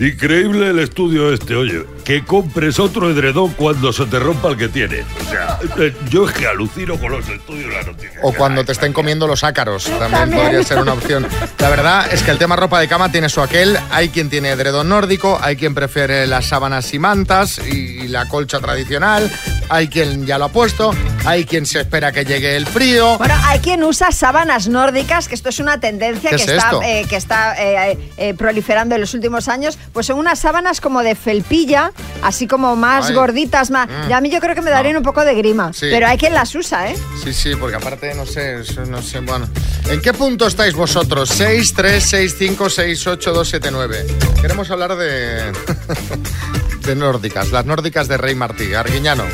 [0.00, 1.84] Increíble el estudio este, oye.
[2.04, 5.04] Que compres otro edredón cuando se te rompa el que tienes.
[5.26, 8.18] O sea, eh, yo es que alucino con los estudios de la noticia.
[8.22, 10.42] O cuando te estén comiendo los ácaros, también, También.
[10.42, 11.26] podría ser una opción.
[11.58, 13.76] La verdad es que el tema ropa de cama tiene su aquel.
[13.90, 18.58] Hay quien tiene edredón nórdico, hay quien prefiere las sábanas y mantas y la colcha
[18.58, 19.30] tradicional,
[19.70, 20.92] hay quien ya lo ha puesto,
[21.24, 23.16] hay quien se espera que llegue el frío.
[23.18, 26.64] Bueno, hay quien usa sábanas nórdicas, que esto es una tendencia ¿Qué que, es está,
[26.66, 26.82] esto?
[26.82, 27.54] eh, que está
[27.90, 29.78] eh, eh, proliferando en los últimos años.
[29.92, 33.14] Pues son unas sábanas como de felpilla, así como más Ay.
[33.14, 33.88] gorditas, más.
[33.88, 34.10] Mm.
[34.10, 35.72] Y a mí yo creo que me darían un poco de grima.
[35.72, 35.86] Sí.
[35.90, 36.96] Pero hay quien las usa, ¿eh?
[37.22, 38.56] Sí, sí, porque aparte, no sé,
[38.88, 39.48] no sé, bueno.
[39.88, 41.28] ¿En qué punto estáis vosotros?
[41.30, 44.06] 6, 3, 6, 5, 6, 8, 2, 7, 9.
[44.42, 45.52] Queremos hablar de...
[46.82, 49.24] de nórdicas, las nórdicas de Rey Martí, Arguiñano.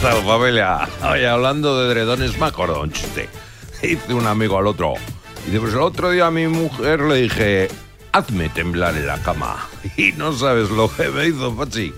[0.00, 0.88] Tal, familia.
[1.00, 3.28] Hablando de edredones, me acordé
[3.82, 4.94] de un amigo al otro.
[5.46, 7.68] Y dice, pues el otro día a mi mujer le dije,
[8.12, 9.68] hazme temblar en la cama.
[9.96, 11.92] Y no sabes lo que me hizo, Pachi.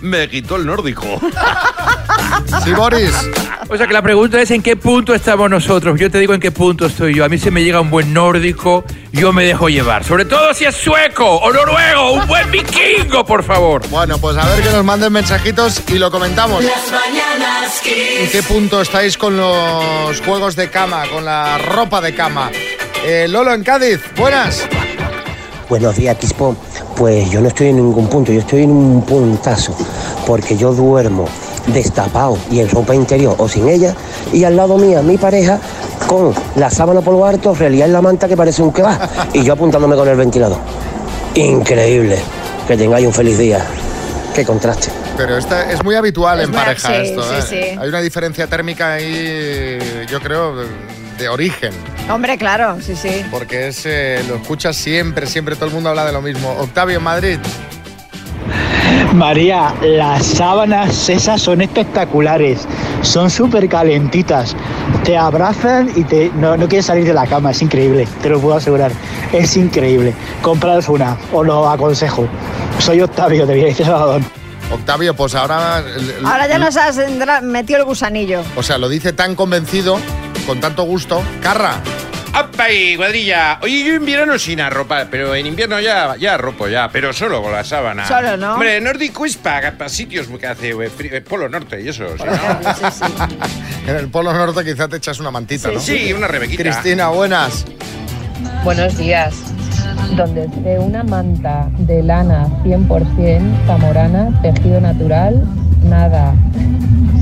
[0.00, 1.20] Me quitó el nórdico.
[2.64, 3.12] Sí, Boris.
[3.68, 5.98] O sea que la pregunta es en qué punto estamos nosotros.
[5.98, 7.24] Yo te digo en qué punto estoy yo.
[7.24, 10.04] A mí se me llega un buen nórdico, yo me dejo llevar.
[10.04, 13.86] Sobre todo si es sueco o noruego, un buen vikingo, por favor.
[13.88, 16.64] Bueno, pues a ver que nos manden mensajitos y lo comentamos.
[16.64, 22.14] Las mañanas ¿En qué punto estáis con los juegos de cama, con la ropa de
[22.14, 22.50] cama?
[23.04, 24.66] Eh, Lolo en Cádiz, buenas.
[25.68, 26.56] Buenos días, Quispo.
[26.98, 29.72] Pues yo no estoy en ningún punto, yo estoy en un puntazo,
[30.26, 31.26] porque yo duermo
[31.68, 33.94] destapado y en ropa interior o sin ella,
[34.32, 35.60] y al lado mía mi pareja
[36.08, 38.98] con la sábana por lo alto, realidad en la manta que parece un kebab,
[39.32, 40.58] y yo apuntándome con el ventilador.
[41.34, 42.18] Increíble.
[42.66, 43.64] Que tengáis un feliz día.
[44.34, 44.90] Qué contraste.
[45.16, 47.22] Pero esta es muy habitual Es en pareja sí, esto.
[47.22, 47.42] sí, ¿eh?
[47.72, 47.78] sí.
[47.80, 49.78] Hay una diferencia térmica ahí,
[50.10, 50.54] yo creo,
[51.18, 51.72] de, origen.
[52.10, 53.24] Hombre, claro, sí, sí.
[53.30, 56.50] Porque es, eh, lo escuchas siempre, siempre todo el mundo habla de lo mismo.
[56.58, 57.38] Octavio en Madrid.
[59.12, 62.66] María, las sábanas esas son espectaculares,
[63.02, 64.54] son súper calentitas,
[65.04, 68.40] te abrazan y te, no, no quieres salir de la cama, es increíble, te lo
[68.40, 68.92] puedo asegurar,
[69.32, 70.14] es increíble.
[70.42, 72.28] Compraros una, os lo aconsejo.
[72.78, 74.22] Soy Octavio de Villa Salvador.
[74.70, 75.82] Octavio, pues ahora...
[76.24, 76.98] Ahora ya nos has
[77.42, 78.42] metido el gusanillo.
[78.56, 79.98] O sea, lo dice tan convencido,
[80.48, 81.22] con tanto gusto.
[81.42, 81.74] Carra.
[82.32, 83.58] ¡Apa y cuadrilla!
[83.60, 87.42] Oye, yo en verano sin arropa, pero en invierno ya, ya arropo ya, pero solo
[87.42, 88.08] con la sábana.
[88.08, 88.54] Solo, ¿no?
[88.54, 92.24] Hombre, nórdico es para sitios que hace eh, frío, eh, polo norte y eso, ¿sí,
[92.24, 93.90] no?
[93.90, 95.80] En el Polo Norte quizá te echas una mantita, ¿no?
[95.80, 96.62] Sí, una rebequita.
[96.62, 97.66] Cristina, buenas.
[98.64, 99.34] Buenos días.
[100.16, 105.46] Donde esté una manta de lana 100% zamorana, tejido natural,
[105.82, 106.34] nada.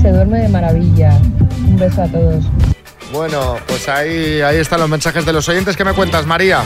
[0.01, 1.11] Se duerme de maravilla.
[1.67, 2.45] Un beso a todos.
[3.11, 5.77] Bueno, pues ahí, ahí están los mensajes de los oyentes.
[5.77, 6.61] ¿Qué me cuentas, María?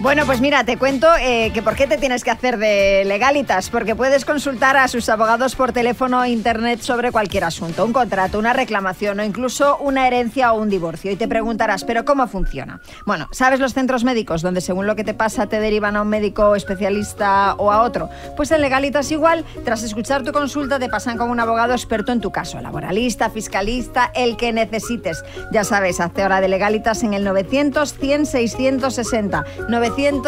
[0.00, 3.68] Bueno, pues mira, te cuento eh, que por qué te tienes que hacer de legalitas,
[3.68, 8.38] porque puedes consultar a sus abogados por teléfono o internet sobre cualquier asunto, un contrato,
[8.38, 11.10] una reclamación o incluso una herencia o un divorcio.
[11.10, 12.80] Y te preguntarás, ¿pero cómo funciona?
[13.04, 16.08] Bueno, ¿sabes los centros médicos donde según lo que te pasa te derivan a un
[16.08, 18.08] médico especialista o a otro?
[18.38, 22.22] Pues en legalitas igual, tras escuchar tu consulta te pasan con un abogado experto en
[22.22, 25.22] tu caso, laboralista, fiscalista, el que necesites.
[25.52, 29.44] Ya sabes, hazte hora de legalitas en el 900 100 660.
[29.68, 30.22] 900 100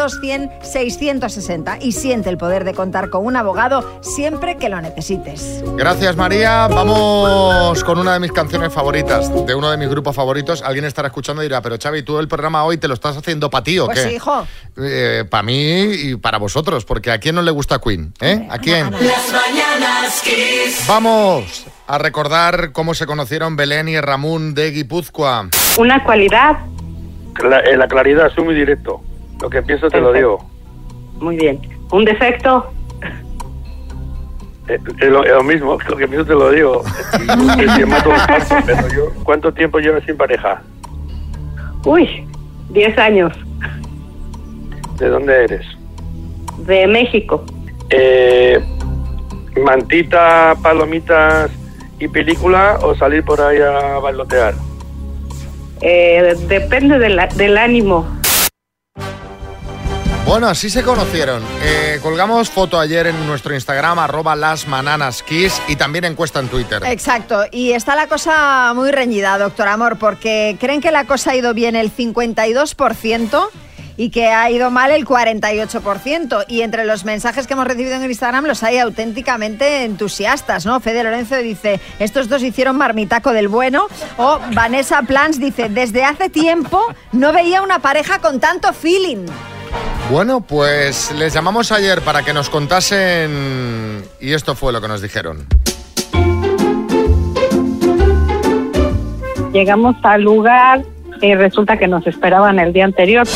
[0.61, 5.63] 660 y siente el poder de contar con un abogado siempre que lo necesites.
[5.75, 6.67] Gracias, María.
[6.67, 10.61] Vamos con una de mis canciones favoritas, de uno de mis grupos favoritos.
[10.61, 13.49] Alguien estará escuchando y dirá, pero Xavi, tú el programa hoy te lo estás haciendo
[13.49, 14.09] para ti o Pues qué?
[14.09, 14.45] sí, hijo.
[15.29, 18.13] para mí y para vosotros, porque ¿a quién no le gusta Queen?
[18.21, 18.47] ¿Eh?
[18.49, 18.91] ¿A quién?
[18.91, 20.85] Las mañanas Kiss.
[20.87, 25.49] Vamos a recordar cómo se conocieron Belén y Ramón de Guipúzcoa.
[25.77, 26.57] Una cualidad,
[27.43, 29.01] La, eh, la claridad, soy muy directo.
[29.43, 30.39] Lo que pienso te lo digo.
[31.19, 31.59] muy bien.
[31.91, 32.71] Un defecto,
[34.69, 36.81] Eh, eh, lo, eh, lo mismo, lo que pienso te lo digo.
[39.25, 40.61] ¿Cuánto tiempo llevas sin pareja?
[41.85, 42.25] uy,
[42.69, 43.33] 10 años,
[44.97, 45.65] ¿De dónde eres?
[46.59, 47.43] de México.
[47.89, 48.57] Eh,
[49.65, 51.51] mantita, palomitas
[51.99, 54.53] ¿Y película o salir por ahí a bailotear?
[55.81, 58.07] Eh, depende de la- del ánimo.
[60.25, 61.43] Bueno, así se conocieron.
[61.61, 66.81] Eh, colgamos foto ayer en nuestro Instagram, arroba lasmananaskiss, y también encuesta en Twitter.
[66.85, 71.35] Exacto, y está la cosa muy reñida, doctor Amor, porque creen que la cosa ha
[71.35, 73.49] ido bien el 52%
[73.97, 76.45] y que ha ido mal el 48%.
[76.47, 80.79] Y entre los mensajes que hemos recibido en Instagram los hay auténticamente entusiastas, ¿no?
[80.79, 83.87] Fede Lorenzo dice, estos dos hicieron marmitaco del bueno.
[84.17, 86.81] O Vanessa Plans dice, desde hace tiempo
[87.11, 89.25] no veía una pareja con tanto feeling.
[90.11, 95.01] Bueno, pues les llamamos ayer para que nos contasen y esto fue lo que nos
[95.01, 95.47] dijeron.
[99.53, 100.83] Llegamos al lugar
[101.21, 103.27] y resulta que nos esperaban el día anterior.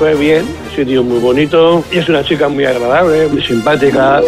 [0.00, 1.84] Fue bien, un sitio muy bonito.
[1.92, 4.22] Y es una chica muy agradable, muy simpática.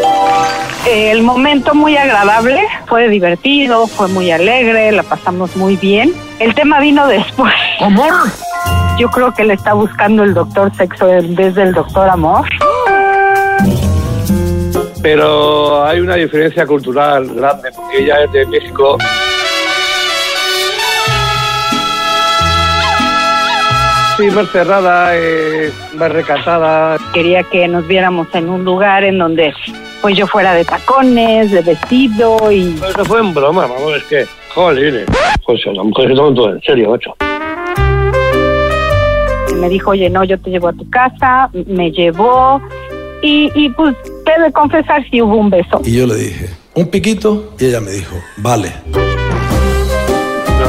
[0.87, 6.12] El momento muy agradable, fue divertido, fue muy alegre, la pasamos muy bien.
[6.40, 7.54] El tema vino después.
[7.80, 8.12] ¿Amor?
[8.98, 12.46] Yo creo que le está buscando el doctor sexo en vez del doctor amor.
[15.00, 18.98] Pero hay una diferencia cultural grande, porque ella es de México.
[24.22, 26.96] Sí, más cerrada, eh, más recatada.
[27.12, 29.52] Quería que nos viéramos en un lugar en donde
[30.00, 32.72] pues yo fuera de tacones, de vestido y...
[32.88, 35.06] Eso fue en broma, vamos, es que, joder,
[35.44, 37.16] pues las mujeres se toman todo en serio, macho.
[39.56, 42.62] me dijo, oye, no, yo te llevo a tu casa, me llevó
[43.22, 45.82] y, y pues te de confesar si hubo un beso.
[45.85, 48.70] Y yo le dije, un piquito, y ella me dijo, vale.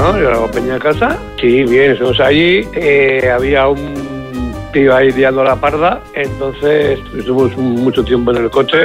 [0.02, 1.18] No, yo la acompañé a casa.
[1.40, 2.68] Sí, bien, estuvimos allí.
[2.74, 6.02] eh, había un tío ahí liando la parda.
[6.14, 8.80] Entonces estuvimos mucho tiempo en el coche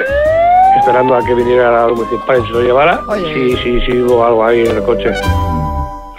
[0.79, 3.01] esperando a que viniera la municipal y se lo llevara.
[3.09, 3.35] Oye.
[3.35, 5.13] Sí, sí, sí, hubo algo ahí en el coche.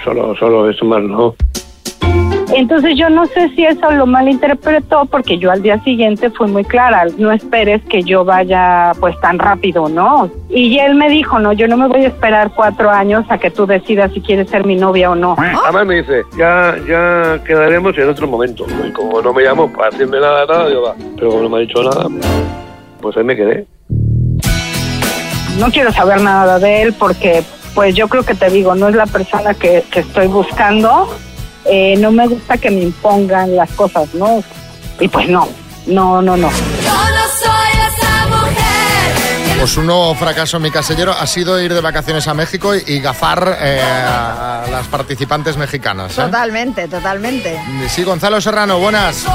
[0.03, 1.35] Solo, solo eso más, ¿no?
[2.53, 6.63] Entonces yo no sé si eso lo malinterpretó porque yo al día siguiente fui muy
[6.63, 10.29] clara, no esperes que yo vaya pues tan rápido, ¿no?
[10.49, 13.51] Y él me dijo, no, yo no me voy a esperar cuatro años a que
[13.51, 15.35] tú decidas si quieres ser mi novia o no.
[15.37, 18.65] Además me dice, ya, ya quedaremos en otro momento.
[18.87, 20.95] Y como no me llamó para decirme nada, nada, yo va.
[21.15, 22.07] Pero como no me ha dicho nada,
[23.01, 23.67] pues ahí me quedé.
[25.59, 27.43] No quiero saber nada de él porque
[27.75, 31.09] pues yo creo que te digo, no es la persona que, que estoy buscando.
[31.71, 34.43] Eh, no me gusta que me impongan las cosas, ¿no?
[34.99, 35.47] Y pues no,
[35.85, 36.49] no, no, no.
[39.59, 42.81] Pues un nuevo fracaso en mi casillero ha sido ir de vacaciones a México y,
[42.87, 46.13] y gafar eh, a las participantes mexicanas.
[46.17, 46.21] ¿eh?
[46.21, 47.59] Totalmente, totalmente.
[47.89, 49.25] Sí, Gonzalo Serrano, buenas.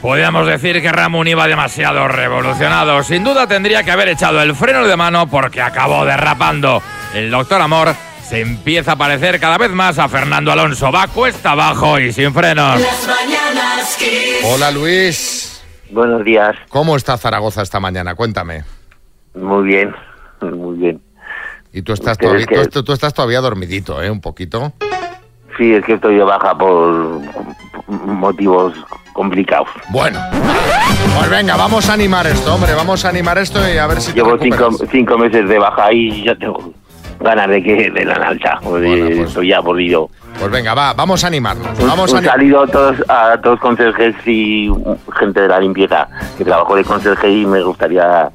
[0.00, 3.02] Podríamos decir que Ramón iba demasiado revolucionado.
[3.02, 6.82] Sin duda tendría que haber echado el freno de mano porque acabó derrapando.
[7.12, 10.90] El doctor Amor se empieza a parecer cada vez más a Fernando Alonso.
[10.90, 12.80] Va cuesta abajo y sin frenos.
[14.44, 15.62] Hola Luis.
[15.90, 16.56] Buenos días.
[16.70, 18.14] ¿Cómo está Zaragoza esta mañana?
[18.14, 18.64] Cuéntame.
[19.34, 19.94] Muy bien,
[20.40, 21.00] muy bien.
[21.72, 24.10] Y tú estás, ¿Qué es todavía, que- tú, tú estás todavía dormidito, ¿eh?
[24.10, 24.72] Un poquito.
[25.58, 27.20] Sí, es que estoy de baja por
[27.88, 28.74] motivos
[29.12, 29.68] complicados.
[29.90, 30.18] Bueno.
[31.18, 32.74] Pues venga, vamos a animar esto, hombre.
[32.74, 36.24] Vamos a animar esto y a ver si Llevo cinco, cinco meses de baja y
[36.24, 36.72] ya tengo
[37.20, 38.60] ganas de que de la alta.
[39.24, 40.08] Estoy ya aburrido.
[40.38, 41.66] Pues venga, va, vamos a animarnos.
[41.78, 44.68] Vamos Un ani- saludo a todos, a todos conserjes y
[45.18, 48.28] gente de la limpieza que trabajo de conserje y me gustaría...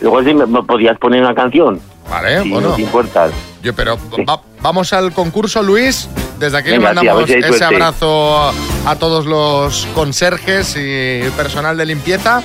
[0.00, 1.80] Luego si me, me podías poner una canción.
[2.10, 2.70] Vale, si bueno.
[2.70, 3.30] no te.
[3.62, 3.96] Yo, pero
[4.28, 6.08] va- vamos al concurso, Luis.
[6.38, 8.50] Desde aquí le Venga, mandamos ese abrazo
[8.86, 12.42] a todos los conserjes y personal de limpieza.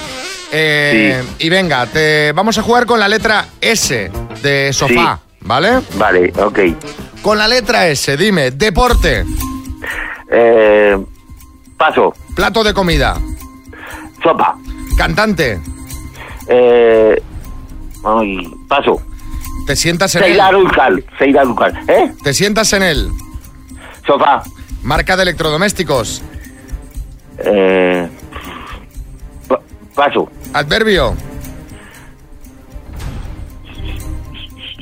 [0.52, 5.82] Eh, Y venga, te vamos a jugar con la letra S de sofá, ¿vale?
[5.96, 6.60] Vale, ok.
[7.22, 9.26] Con la letra S, dime, deporte,
[10.32, 10.98] Eh,
[11.78, 12.14] paso.
[12.36, 13.18] plato de comida,
[14.24, 14.56] Sopa.
[14.98, 15.60] cantante,
[16.48, 17.22] Eh,
[18.06, 19.02] ay, paso.
[19.68, 20.30] te sientas en él.
[20.32, 21.06] Seida Dulcal.
[21.20, 21.80] Seida Dulcal.
[21.88, 22.12] ¿Eh?
[22.24, 23.10] Te sientas en él.
[24.06, 24.42] Sofá.
[24.84, 26.24] Marca de electrodomésticos,
[27.46, 28.08] Eh,
[29.48, 29.60] pa-
[29.94, 30.30] paso.
[30.54, 31.16] adverbio,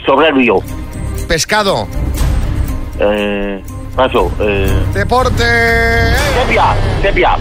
[0.10, 0.64] Soberbio.
[1.28, 1.88] pescado,
[3.00, 3.62] Eh,
[3.96, 4.32] paso.
[4.40, 5.44] Eh, deporte.
[6.34, 6.76] sepia.
[7.00, 7.38] Sepia.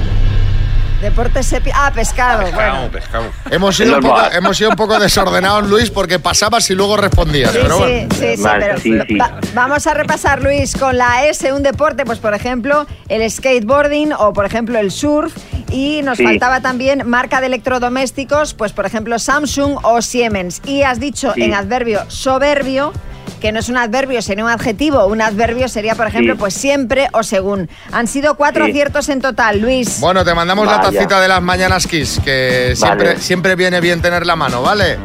[1.00, 1.70] Deporte sepi...
[1.72, 2.40] Ah, pescado.
[2.40, 2.88] Bueno.
[2.90, 3.24] Pescado, pescado.
[3.50, 7.52] Hemos sido, un poco, hemos sido un poco desordenados, Luis, porque pasabas y luego respondías.
[7.52, 8.08] Sí, pero sí, bueno.
[8.14, 9.14] sí, pero sí, sí.
[9.16, 14.12] va- vamos a repasar, Luis, con la S, un deporte, pues por ejemplo, el skateboarding
[14.12, 15.32] o por ejemplo el surf.
[15.70, 16.24] Y nos Sí.
[16.24, 20.62] faltaba también marca de electrodomésticos, pues por ejemplo Samsung o Siemens.
[20.64, 21.42] Y has dicho Sí.
[21.42, 22.92] en adverbio soberbio,
[23.40, 25.06] que no es un adverbio, sería un adjetivo.
[25.06, 26.38] Un adverbio sería, por ejemplo, Sí.
[26.38, 27.68] pues siempre o según.
[27.92, 28.70] Han sido cuatro Sí.
[28.72, 30.00] aciertos en total, Luis.
[30.00, 33.20] Bueno, te mandamos la tacita de las mañanas Kiss, que siempre, Vale.
[33.20, 34.96] siempre viene bien tener la mano, ¿vale?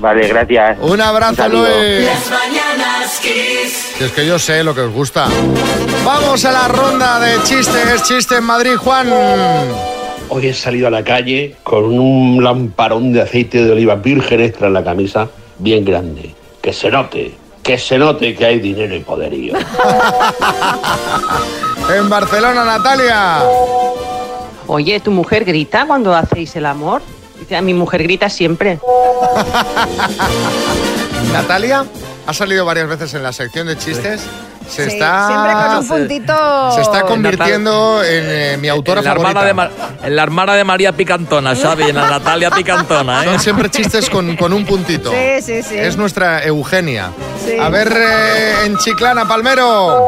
[0.00, 0.78] Vale, gracias.
[0.80, 1.48] Un abrazo.
[1.48, 2.06] Luis.
[2.06, 4.00] Las mañanas Kiss.
[4.00, 5.26] Es que yo sé lo que os gusta.
[6.04, 8.02] Vamos a la ronda de chistes.
[8.04, 9.08] Chiste en Madrid, Juan.
[10.30, 14.68] Hoy he salido a la calle con un lamparón de aceite de oliva virgen extra
[14.68, 15.28] en la camisa,
[15.58, 16.34] bien grande.
[16.62, 19.54] Que se note, que se note que hay dinero y poderío.
[21.96, 23.42] En Barcelona, Natalia.
[24.68, 27.02] Oye, ¿tu mujer grita cuando hacéis el amor?
[27.40, 28.78] Dice, a mi mujer grita siempre.
[31.32, 31.84] Natalia
[32.26, 34.22] ha salido varias veces en la sección de chistes.
[34.70, 35.26] Se Sí, está.
[35.26, 36.72] siempre con un puntito.
[36.74, 39.48] Se está convirtiendo en eh, mi autora en la, favorita.
[39.48, 41.88] hermana de en la hermana de María Picantona, ¿sabes?
[41.88, 43.26] En la Natalia Picantona, ¿eh?
[43.26, 45.10] Son siempre chistes con, con un puntito.
[45.10, 45.76] Sí, sí, sí.
[45.76, 47.10] Es nuestra Eugenia.
[47.44, 47.58] Sí.
[47.58, 49.98] A ver, eh, en Chiclana, Palmero.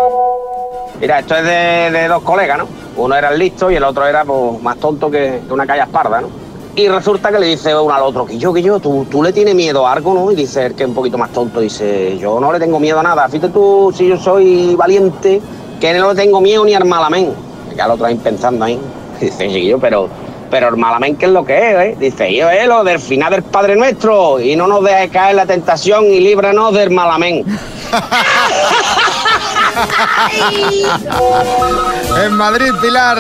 [1.01, 2.69] Mira, esto es de, de dos colegas, ¿no?
[2.97, 5.83] Uno era el listo y el otro era pues, más tonto que, que una calle
[5.83, 6.29] esparda, ¿no?
[6.75, 9.33] Y resulta que le dice uno al otro, que yo, que yo, tú, tú le
[9.33, 10.33] tienes miedo a algo, ¿no?
[10.33, 12.99] Y dice el que es un poquito más tonto, dice, yo no le tengo miedo
[12.99, 13.29] a nada.
[13.29, 15.43] Fíjate tú, si yo soy valiente,
[15.79, 17.31] que no le tengo miedo ni al malamén.
[17.71, 18.81] Y ya el otro ahí pensando ahí.
[19.21, 20.09] Y dice, chiquillo, pero,
[20.51, 21.97] pero el malamén, ¿qué es lo que es, eh?
[22.01, 24.41] Dice, yo, es lo del final del Padre Nuestro.
[24.41, 27.45] Y no nos dejes caer en la tentación y líbranos del malamén.
[32.25, 33.19] En Madrid, Pilar.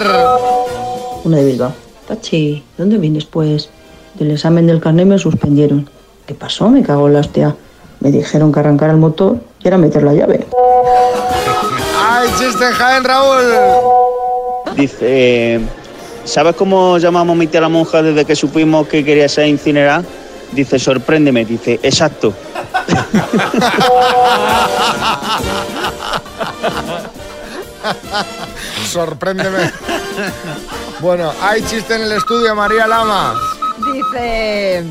[1.24, 1.81] Una de Bilbao.
[2.12, 3.70] Pachi, ¿dónde vienes pues?
[4.18, 5.88] Del examen del carnet me suspendieron.
[6.26, 6.68] ¿Qué pasó?
[6.68, 7.56] Me cago en la hostia.
[8.00, 10.46] Me dijeron que arrancara el motor y era meter la llave.
[12.06, 13.54] ¡Ay, chiste Jaén, Raúl!
[14.76, 15.58] Dice,
[16.24, 20.04] ¿sabes cómo llamamos a mi tía la monja desde que supimos que quería ser incinerada?
[20.52, 21.46] Dice, sorpréndeme.
[21.46, 22.34] Dice, exacto.
[28.92, 29.72] Sorpréndeme.
[31.00, 33.34] Bueno, hay chiste en el estudio, María Lama.
[33.92, 34.84] Dice.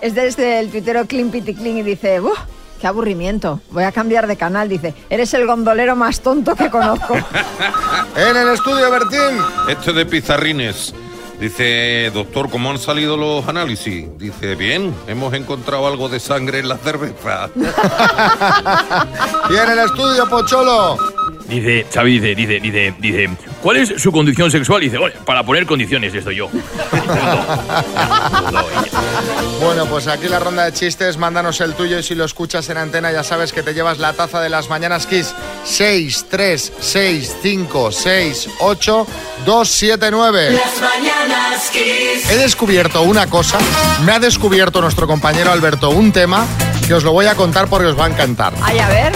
[0.00, 2.18] Es desde el tuitero Clean Pity Clean y dice.
[2.20, 2.32] "Buh,
[2.80, 3.60] ¡Qué aburrimiento!
[3.70, 4.68] Voy a cambiar de canal.
[4.68, 4.94] Dice.
[5.10, 7.14] Eres el gondolero más tonto que conozco.
[8.16, 9.38] En el estudio, Bertín.
[9.68, 10.92] Este de pizarrines.
[11.40, 14.06] Dice, doctor, ¿cómo han salido los análisis?
[14.18, 17.48] Dice, bien, hemos encontrado algo de sangre en la cerveza.
[19.50, 20.96] Y en el estudio, Pocholo.
[21.52, 23.28] Dice, Xavi dice, dice, dice, dice,
[23.60, 24.80] ¿cuál es su condición sexual?
[24.80, 26.48] Dice, "Oye, para poner condiciones estoy yo.
[29.60, 31.18] Bueno, pues aquí la ronda de chistes.
[31.18, 34.14] Mándanos el tuyo y si lo escuchas en antena ya sabes que te llevas la
[34.14, 35.34] taza de las mañanas Kiss
[35.64, 39.06] 6, 3, 6, 5, 6, 8,
[39.44, 40.52] 2, 7, 9.
[40.52, 42.30] Las mañanas Kiss.
[42.30, 43.58] He descubierto una cosa,
[44.06, 46.46] me ha descubierto nuestro compañero Alberto un tema
[46.86, 48.54] que os lo voy a contar porque os va a encantar.
[48.62, 49.12] Ay, a ver.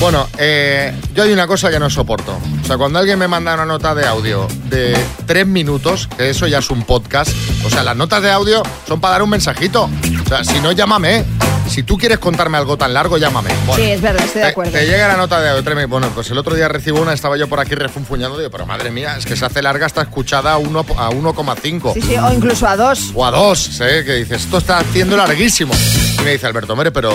[0.00, 2.38] Bueno, eh, yo hay una cosa que no soporto.
[2.62, 4.96] O sea, cuando alguien me manda una nota de audio de
[5.26, 7.30] tres minutos, que eso ya es un podcast,
[7.66, 9.90] o sea, las notas de audio son para dar un mensajito.
[10.24, 11.24] O sea, si no, llámame.
[11.68, 13.50] Si tú quieres contarme algo tan largo, llámame.
[13.66, 14.72] Bueno, Sí, es verdad, estoy de acuerdo.
[14.72, 15.86] Te, llega la nota de audio.
[15.88, 18.90] Bueno, pues el otro día recibo una, estaba yo por aquí refunfuñando, digo, pero madre
[18.90, 22.32] mía, es que se hace larga hasta escuchada a uno- a 1,5 Sí, sí, o
[22.32, 23.12] incluso a dos.
[23.14, 24.02] o a dos, ¿sé?
[24.04, 25.72] Que dices, esto está haciendo larguísimo.
[26.18, 27.12] Y me dice Alberto, hombre, pero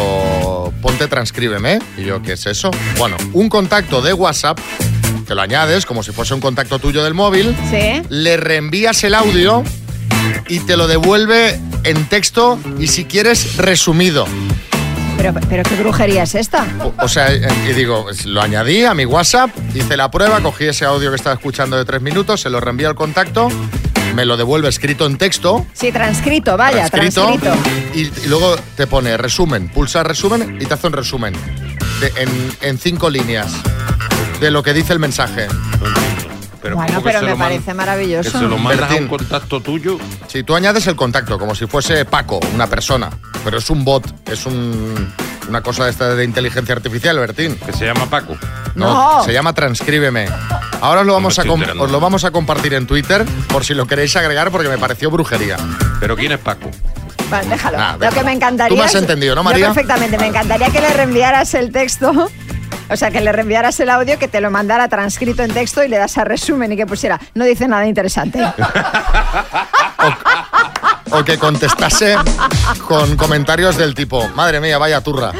[0.85, 1.79] ponte transcríbeme.
[1.97, 2.69] Y yo, ¿qué es eso?
[2.99, 4.59] Bueno, un contacto de WhatsApp,
[5.27, 8.03] que lo añades como si fuese un contacto tuyo del móvil, Sí.
[8.09, 9.63] le reenvías el audio
[10.47, 14.27] y te lo devuelve en texto y si quieres resumido.
[15.17, 16.67] Pero, pero qué brujería es esta.
[16.83, 20.39] O, o sea, eh, y digo, pues, lo añadí a mi WhatsApp, hice la prueba,
[20.41, 23.47] cogí ese audio que estaba escuchando de tres minutos, se lo reenvío al contacto,
[24.15, 27.55] me lo devuelve escrito en texto, Sí, transcrito, vaya, transcrito, transcrito.
[27.93, 31.33] Y, y luego te pone resumen, pulsa resumen y te hace un resumen
[31.99, 32.29] de- en,
[32.61, 33.51] en cinco líneas
[34.39, 35.47] de lo que dice el mensaje.
[36.61, 38.31] Pero Bueno, pero me parece maravilloso.
[38.31, 39.99] ¿Que se lo mandas a un contacto tuyo?
[40.27, 43.11] Si tú añades el contacto como si fuese Paco, una persona,
[43.43, 45.13] pero es un bot, es un,
[45.49, 47.55] una cosa de esta de inteligencia artificial, Bertín.
[47.57, 48.35] ¿Que se llama Paco?
[48.75, 49.23] No, No.
[49.23, 50.27] se llama Transcríbeme.
[50.81, 53.85] Ahora os lo, vamos a os lo vamos a compartir en Twitter por si lo
[53.87, 55.57] queréis agregar porque me pareció brujería.
[55.99, 56.69] ¿Pero quién es Paco?
[57.29, 57.77] Vale, déjalo.
[57.77, 58.69] Nah, Lo que me encantaría.
[58.69, 59.65] Tú me has entendido, ¿no, Yo María?
[59.67, 60.17] perfectamente.
[60.17, 62.11] Me encantaría que le reenviaras el texto
[62.89, 65.87] O sea, que le reenviaras el audio, que te lo mandara transcrito en texto y
[65.87, 68.39] le das a resumen y que pusiera, no dice nada interesante.
[71.15, 72.17] O que contestase
[72.87, 75.31] con comentarios del tipo, madre mía, vaya turra.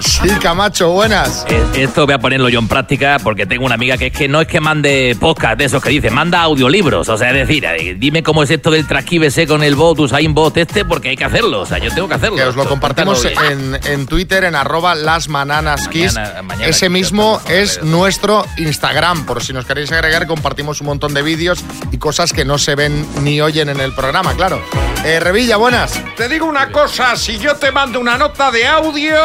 [0.00, 1.44] Sí, Camacho, buenas.
[1.48, 4.28] Eh, Esto voy a ponerlo yo en práctica porque tengo una amiga que es que
[4.28, 7.08] no es que mande podcast de esos que dice, manda audiolibros.
[7.08, 10.32] O sea, es decir, eh, dime cómo es esto del transcribese con el bot, Usain
[10.34, 11.60] Bot este, porque hay que hacerlo.
[11.60, 12.36] O sea, yo tengo que hacerlo.
[12.36, 15.28] Que os lo compartimos en, en Twitter, en arroba las
[16.60, 19.26] Ese mismo es nuestro Instagram.
[19.26, 22.74] Por si nos queréis agregar, compartimos un montón de vídeos y cosas que no se
[22.74, 24.62] ven ni oyen en el programa, claro.
[25.04, 26.00] Eh, Revilla, buenas.
[26.16, 29.16] Te digo una cosa, si yo te mando una nota de audio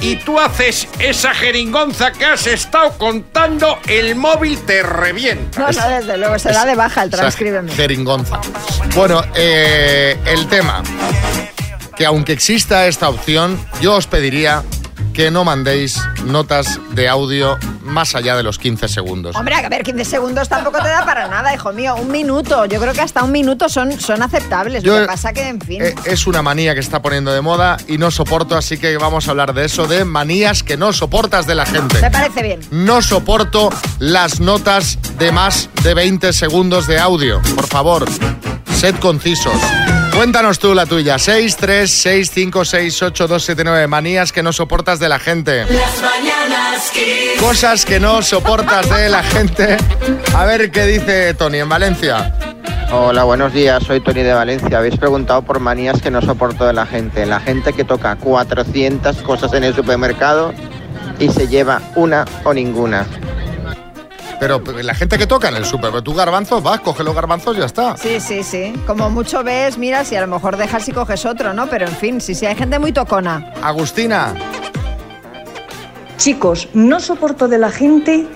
[0.00, 5.58] y tú haces esa jeringonza que has estado contando, el móvil te revienta.
[5.58, 7.72] No, no, desde luego, se da de baja el transcríbeme.
[7.72, 8.40] Jeringonza.
[8.94, 10.84] Bueno, eh, el tema.
[11.96, 14.62] Que aunque exista esta opción, yo os pediría
[15.12, 19.34] que no mandéis notas de audio más allá de los 15 segundos.
[19.36, 21.96] Hombre, a ver, 15 segundos tampoco te da para nada, hijo mío.
[21.96, 22.66] Un minuto.
[22.66, 24.82] Yo creo que hasta un minuto son, son aceptables.
[24.82, 25.82] Yo- Lo que pasa que, en fin.
[25.82, 29.26] Eh, es una manía que está poniendo de moda y no soporto, así que vamos
[29.28, 32.00] a hablar de eso, de manías que no soportas de la gente.
[32.00, 32.60] Me parece bien.
[32.70, 37.40] No soporto las notas de más de 20 segundos de audio.
[37.56, 38.04] Por favor,
[38.74, 39.54] sed concisos.
[40.18, 41.16] Cuéntanos tú la tuya.
[41.16, 43.86] 6, 3, 6, 5, 6, 8, 2, 7, 9.
[43.86, 45.64] Manías que no soportas de la gente.
[45.66, 47.40] Las mañanas Kiss.
[47.40, 49.76] Cosas que no soportas de la gente.
[50.34, 52.34] A ver qué dice Tony en Valencia.
[52.90, 54.78] Hola, buenos días, soy Tony de Valencia.
[54.78, 57.24] Habéis preguntado por manías que no soporto de la gente.
[57.24, 60.52] La gente que toca 400 cosas en el supermercado
[61.20, 63.06] y se lleva una o ninguna.
[64.40, 67.56] Pero la gente que toca en el súper, pero tú garbanzos, vas, coge los garbanzos
[67.56, 67.96] y ya está.
[67.96, 68.72] Sí, sí, sí.
[68.86, 71.66] Como mucho ves, miras y a lo mejor dejas y coges otro, ¿no?
[71.68, 73.52] Pero en fin, sí, sí, hay gente muy tocona.
[73.62, 74.34] Agustina.
[76.16, 78.26] Chicos, no soporto de la gente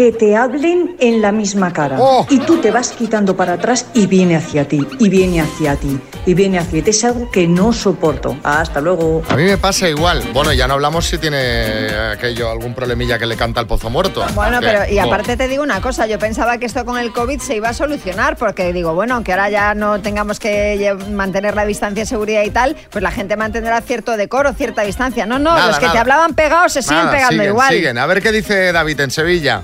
[0.00, 1.98] que te hablen en la misma cara.
[2.30, 6.00] Y tú te vas quitando para atrás y viene hacia ti, y viene hacia ti,
[6.24, 6.88] y viene hacia ti.
[6.88, 8.34] Es algo que no soporto.
[8.42, 9.22] Hasta luego.
[9.28, 10.22] A mí me pasa igual.
[10.32, 14.24] Bueno, ya no hablamos si tiene aquello, algún problemilla que le canta al pozo muerto.
[14.34, 17.38] Bueno, pero y aparte te digo una cosa, yo pensaba que esto con el COVID
[17.38, 21.66] se iba a solucionar, porque digo, bueno, aunque ahora ya no tengamos que mantener la
[21.66, 25.26] distancia de seguridad y tal, pues la gente mantendrá cierto decoro, cierta distancia.
[25.26, 27.74] No, no, Nada, los que te hablaban pegados se siguen pegando siguen, igual.
[27.74, 27.98] siguen.
[27.98, 29.60] A ver qué dice David en Sevilla.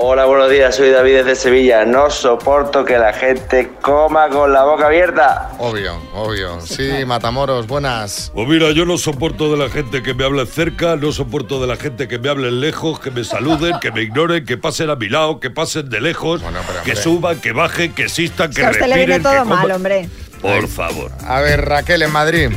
[0.00, 1.84] Hola, buenos días, soy David desde Sevilla.
[1.84, 5.50] No soporto que la gente coma con la boca abierta.
[5.58, 6.60] Obvio, obvio.
[6.60, 8.30] Sí, Matamoros, buenas.
[8.32, 11.66] Pues mira, yo no soporto de la gente que me hable cerca, no soporto de
[11.66, 14.94] la gente que me hable lejos, que me saluden, que me ignoren, que pasen a
[14.94, 16.42] mi lado, que pasen de lejos,
[16.84, 19.68] que suban, que bajen, que existan, que que a usted le viene respiren, todo mal,
[19.72, 20.08] hombre.
[20.40, 21.10] Por favor.
[21.26, 22.50] A ver, Raquel en Madrid.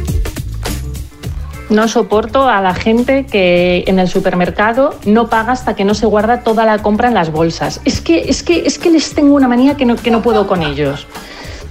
[1.71, 6.05] No soporto a la gente que en el supermercado no paga hasta que no se
[6.05, 7.79] guarda toda la compra en las bolsas.
[7.85, 10.47] Es que, es que, es que les tengo una manía que no, que no puedo
[10.47, 11.07] con ellos.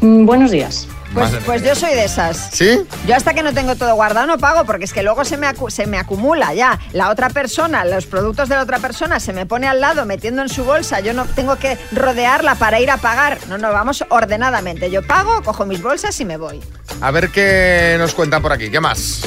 [0.00, 0.88] Mm, buenos días.
[1.12, 2.50] Pues, pues yo soy de esas.
[2.52, 2.80] ¿Sí?
[3.06, 5.48] Yo hasta que no tengo todo guardado no pago, porque es que luego se me,
[5.48, 6.78] acu- se me acumula ya.
[6.92, 10.40] La otra persona, los productos de la otra persona se me pone al lado metiendo
[10.40, 11.00] en su bolsa.
[11.00, 13.38] Yo no tengo que rodearla para ir a pagar.
[13.48, 14.88] No, no, vamos ordenadamente.
[14.90, 16.60] Yo pago, cojo mis bolsas y me voy.
[17.02, 18.70] A ver qué nos cuentan por aquí.
[18.70, 19.22] ¿Qué más?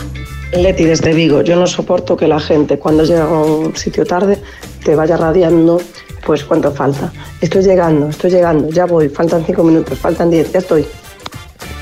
[0.62, 4.38] Leti desde Vigo, yo no soporto que la gente cuando llega a un sitio tarde
[4.84, 5.82] te vaya radiando
[6.26, 7.12] pues cuánto falta.
[7.41, 10.88] Estoy llegando, estoy llegando, ya voy, faltan cinco minutos, faltan diez, ya estoy.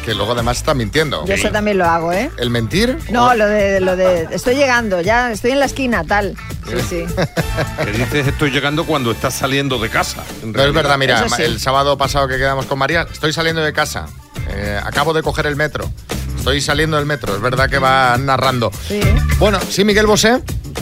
[0.05, 1.25] Que luego además está mintiendo.
[1.25, 2.31] Yo eso también lo hago, ¿eh?
[2.37, 2.97] ¿El mentir?
[3.11, 6.35] No, lo de, lo de estoy llegando, ya estoy en la esquina, tal.
[6.67, 7.05] Sí, sí.
[7.85, 10.23] Que dices estoy llegando cuando estás saliendo de casa.
[10.43, 11.43] No es verdad, mira, sí.
[11.43, 14.07] el sábado pasado que quedamos con María, estoy saliendo de casa,
[14.49, 15.91] eh, acabo de coger el metro,
[16.41, 18.71] estoy saliendo del metro, es verdad que va narrando.
[19.37, 20.41] Bueno, sí, Miguel Bosé.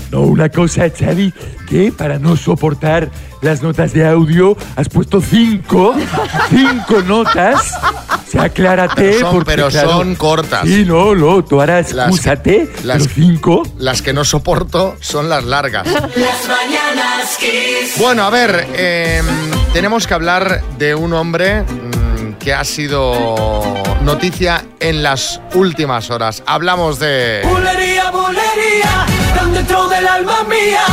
[0.10, 1.34] No, una cosa, Xavi,
[1.68, 3.10] que para no soportar
[3.42, 5.94] las notas de audio has puesto cinco,
[6.50, 7.74] cinco notas.
[8.28, 8.96] O sea, aclárate.
[8.96, 10.62] Pero son- porque, pero claro, son cortas.
[10.66, 12.72] Sí, no, no, tú ahora Las- excúsate.
[12.84, 13.64] las- cinco.
[13.78, 15.86] Las que no soporto son las largas.
[15.88, 16.02] Las
[16.48, 17.96] mañanas Kiss.
[18.00, 19.22] Bueno, a ver, eh,
[19.74, 21.64] tenemos que hablar de un hombre
[22.40, 26.42] que ha sido noticia en las últimas horas.
[26.46, 27.42] Hablamos de...
[27.44, 29.06] Bulería, bulería,
[29.54, 30.84] dentro alma mía.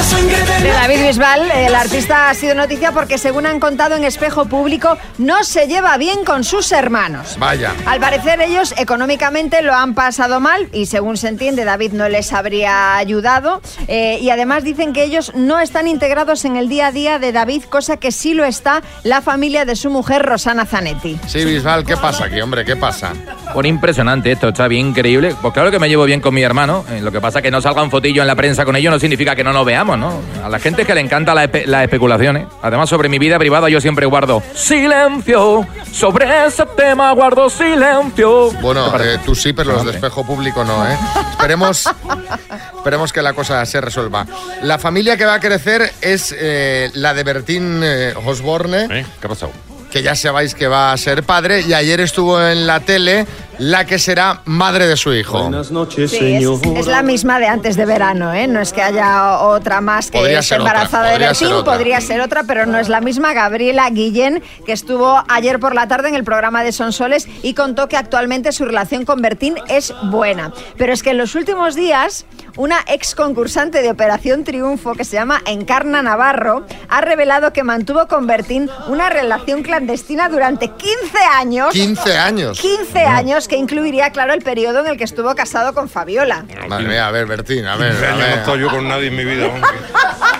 [0.00, 4.96] De David Bisbal, el artista ha sido noticia porque según han contado en espejo público,
[5.18, 7.36] no se lleva bien con sus hermanos.
[7.38, 7.74] Vaya.
[7.84, 12.32] Al parecer ellos económicamente lo han pasado mal y según se entiende David no les
[12.32, 16.92] habría ayudado Eh, y además dicen que ellos no están integrados en el día a
[16.92, 21.18] día de David, cosa que sí lo está la familia de su mujer Rosana Zanetti.
[21.26, 22.64] Sí, Bisbal, ¿qué pasa aquí, hombre?
[22.64, 23.12] ¿Qué pasa?
[23.52, 25.34] Bueno, impresionante esto, Xavi, increíble.
[25.42, 26.84] Pues claro que me llevo bien con mi hermano.
[26.90, 28.98] eh, Lo que pasa que no salga un fotillo en la prensa con ello no
[28.98, 30.20] significa que no nos veamos, ¿no?
[30.44, 32.46] A la gente que le encanta la, espe- la especulación, ¿eh?
[32.62, 35.66] Además, sobre mi vida privada yo siempre guardo silencio.
[35.92, 38.50] Sobre ese tema guardo silencio.
[38.60, 40.96] Bueno, eh, tú sí, pero los de espejo público no, ¿eh?
[41.32, 41.88] Esperemos,
[42.76, 44.26] esperemos que la cosa se resuelva.
[44.62, 48.88] La familia que va a crecer es eh, la de Bertín eh, Osborne.
[48.88, 49.52] ¿Qué ha pasado?
[49.90, 53.26] Que ya sabéis que va a ser padre y ayer estuvo en la tele
[53.60, 55.42] la que será madre de su hijo.
[55.42, 56.46] Buenas noches, Sí, es,
[56.76, 58.46] es la misma de antes de verano, ¿eh?
[58.46, 61.48] No es que haya otra más que Podría esté ser otra, embarazada de podría ser
[61.48, 61.72] Bertín, otra.
[61.74, 63.34] podría ser otra, pero no es la misma.
[63.34, 67.86] Gabriela Guillén, que estuvo ayer por la tarde en el programa de Sonsoles y contó
[67.88, 70.52] que actualmente su relación con Bertín es buena.
[70.78, 72.24] Pero es que en los últimos días,
[72.56, 78.08] una ex concursante de Operación Triunfo, que se llama Encarna Navarro, ha revelado que mantuvo
[78.08, 81.72] con Bertín una relación clandestina durante 15 años.
[81.72, 82.58] 15 años.
[82.58, 86.44] 15 años que incluiría, claro, el periodo en el que estuvo casado con Fabiola.
[86.68, 87.90] Madre mía, a ver, Bertín, a ver.
[87.92, 88.38] 15 a años no ver.
[88.38, 89.46] estoy yo con nadie en mi vida.
[89.48, 89.68] hombre.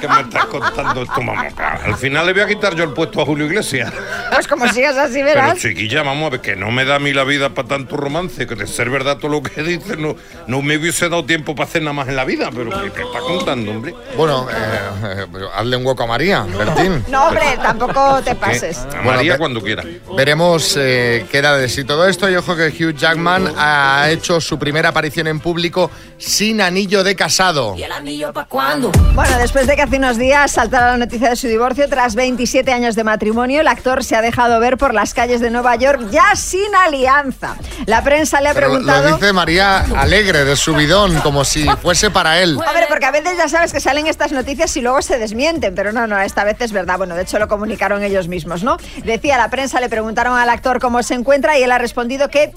[0.00, 1.44] ¿Qué me estás contando esto, mamá?
[1.84, 3.92] Al final le voy a quitar yo el puesto a Julio Iglesias.
[4.32, 5.58] Pues como sigas así, Pero verás.
[5.58, 8.46] chiquilla, vamos a ver, que no me da a mí la vida para tanto romance,
[8.46, 11.68] que de ser verdad todo lo que dices, no, no me hubiese dado tiempo para
[11.68, 13.94] hacer nada más en la vida, pero ¿qué te está contando, hombre?
[14.16, 14.54] Bueno, eh,
[15.04, 17.04] eh, hazle un hueco a María, Bertín.
[17.08, 18.78] No, hombre, tampoco te pases.
[18.78, 19.84] A Bueno, María cuando quiera.
[20.16, 22.30] Veremos eh, qué da de sí todo esto.
[22.30, 27.16] Y ojo que Hugh Jackman ha hecho su primera aparición en público sin anillo de
[27.16, 27.74] casado.
[29.14, 32.72] Bueno, después de que hace unos días saltara la noticia de su divorcio, tras 27
[32.72, 36.08] años de matrimonio, el actor se ha dejado ver por las calles de Nueva York
[36.10, 37.56] ya sin alianza.
[37.86, 39.08] La prensa le ha Pero preguntado...
[39.10, 42.58] lo dice María alegre, de subidón, como si fuese para él.
[42.66, 45.74] A ver, porque a veces ya sabes que salen estas noticias y luego se desmienten,
[45.74, 46.98] pero no, no, esta vez es verdad.
[46.98, 48.76] Bueno, de hecho lo comunicaron ellos mismos, ¿no?
[49.04, 52.52] Decía la prensa, le preguntaron al actor cómo se encuentra y él ha respondido que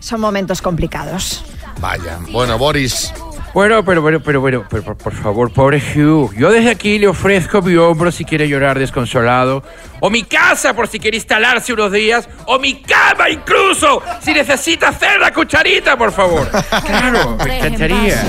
[0.00, 1.44] son momentos complicados.
[1.80, 2.18] Vaya.
[2.30, 3.12] Bueno, Boris.
[3.54, 6.34] Bueno, pero, pero, pero, pero, pero, por, por favor, pobre Hugh.
[6.36, 9.62] Yo desde aquí le ofrezco mi hombro si quiere llorar desconsolado.
[10.00, 12.28] O mi casa por si quiere instalarse unos días.
[12.46, 16.48] O mi cama incluso si necesita hacer la cucharita, por favor.
[16.86, 18.22] Claro, me encantaría.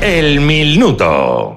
[0.00, 1.54] El minuto.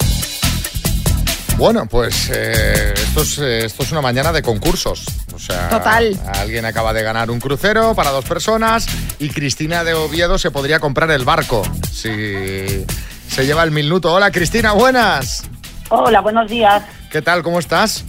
[1.62, 5.06] Bueno, pues eh, esto, es, eh, esto es una mañana de concursos.
[5.32, 6.20] O sea, Total.
[6.40, 8.88] alguien acaba de ganar un crucero para dos personas
[9.20, 12.84] y Cristina de Oviedo se podría comprar el barco si
[13.28, 14.12] se lleva el minuto.
[14.12, 15.48] Hola, Cristina, buenas.
[15.90, 16.82] Hola, buenos días.
[17.12, 17.44] ¿Qué tal?
[17.44, 18.06] ¿Cómo estás?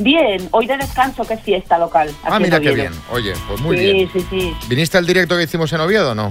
[0.00, 2.10] Bien, hoy de descanso, que es fiesta local.
[2.24, 2.92] Ah, mira en qué bien.
[3.12, 4.10] Oye, pues muy sí, bien.
[4.12, 6.30] Sí, sí, ¿Viniste al directo que hicimos en Oviedo o no?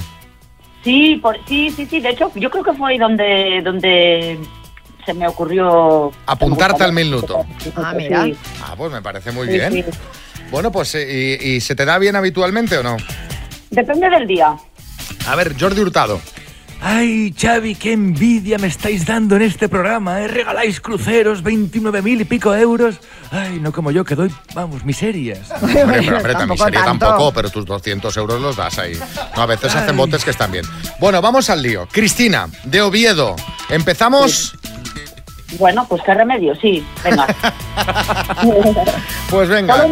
[0.83, 1.15] sí.
[1.21, 2.01] por- sí, sí, sí.
[2.01, 4.37] De hecho, yo creo que fue ahí donde, donde
[5.07, 6.11] se me ocurrió...
[6.25, 7.45] Apuntarte al minuto.
[7.77, 8.25] Ah, mira.
[8.61, 9.71] Ah, pues me parece muy Sí, bien.
[9.73, 9.83] sí.
[10.51, 12.97] Bueno, pues eh, ¿y, y se te da bien habitualmente o no?
[13.71, 14.55] Depende del día.
[15.27, 16.19] A ver, Jordi Hurtado.
[16.79, 20.27] Ay, Xavi, qué envidia me estáis dando en este programa, ¿eh?
[20.27, 22.99] Regaláis cruceros, 29 mil y pico euros.
[23.31, 25.49] Ay, no como yo, que doy, vamos, miserias.
[25.61, 27.05] Hombre, pero, hombre, Tampoco miseria tanto.
[27.07, 28.93] tampoco, pero tus 200 euros los das ahí.
[29.35, 30.65] No, a veces hacen botes que están bien.
[30.99, 31.87] Bueno, vamos al lío.
[31.91, 33.35] Cristina, de Oviedo.
[33.69, 34.53] Empezamos.
[35.59, 36.85] Bueno, pues qué remedio, sí.
[37.03, 37.27] Venga.
[39.29, 39.85] Pues venga.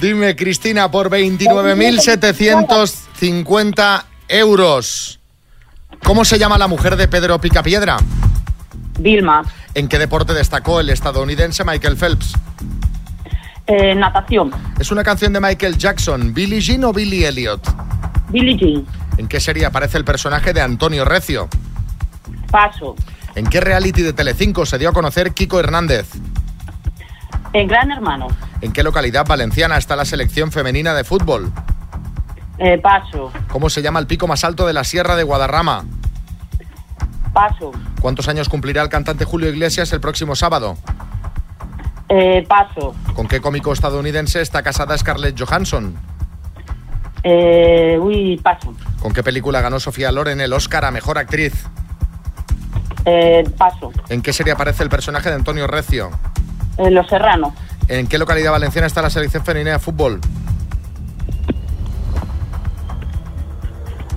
[0.00, 5.20] Dime, Cristina, por 29.750 euros.
[6.02, 7.98] ¿Cómo se llama la mujer de Pedro Picapiedra?
[8.98, 9.42] Vilma.
[9.74, 12.32] ¿En qué deporte destacó el estadounidense Michael Phelps?
[13.66, 14.50] Eh, natación.
[14.80, 17.60] ¿Es una canción de Michael Jackson, Billie Jean o Billy Elliot?
[18.30, 18.86] Billie Jean.
[19.18, 21.48] ¿En qué serie aparece el personaje de Antonio Recio?
[22.50, 22.96] Paso.
[23.38, 26.10] ¿En qué reality de Telecinco se dio a conocer Kiko Hernández?
[27.52, 28.26] En Gran Hermano.
[28.60, 31.52] ¿En qué localidad valenciana está la selección femenina de fútbol?
[32.58, 33.30] Eh, paso.
[33.46, 35.84] ¿Cómo se llama el pico más alto de la Sierra de Guadarrama?
[37.32, 37.70] Paso.
[38.00, 40.76] ¿Cuántos años cumplirá el cantante Julio Iglesias el próximo sábado?
[42.08, 42.96] Eh, paso.
[43.14, 45.94] ¿Con qué cómico estadounidense está casada Scarlett Johansson?
[47.22, 48.74] Eh, uy, paso.
[49.00, 51.68] ¿Con qué película ganó Sofía Loren el Oscar a Mejor Actriz?
[53.10, 53.90] Eh, paso.
[54.10, 56.10] ¿En qué serie aparece el personaje de Antonio Recio?
[56.76, 57.54] Eh, Los Serrano.
[57.88, 60.20] ¿En qué localidad valenciana está la selección femenina de fútbol?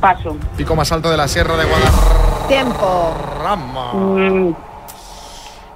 [0.02, 0.36] Paso.
[0.58, 2.48] Pico más alto de la Sierra de Guadarrama.
[2.48, 3.14] Tiempo.
[3.94, 4.52] Mm,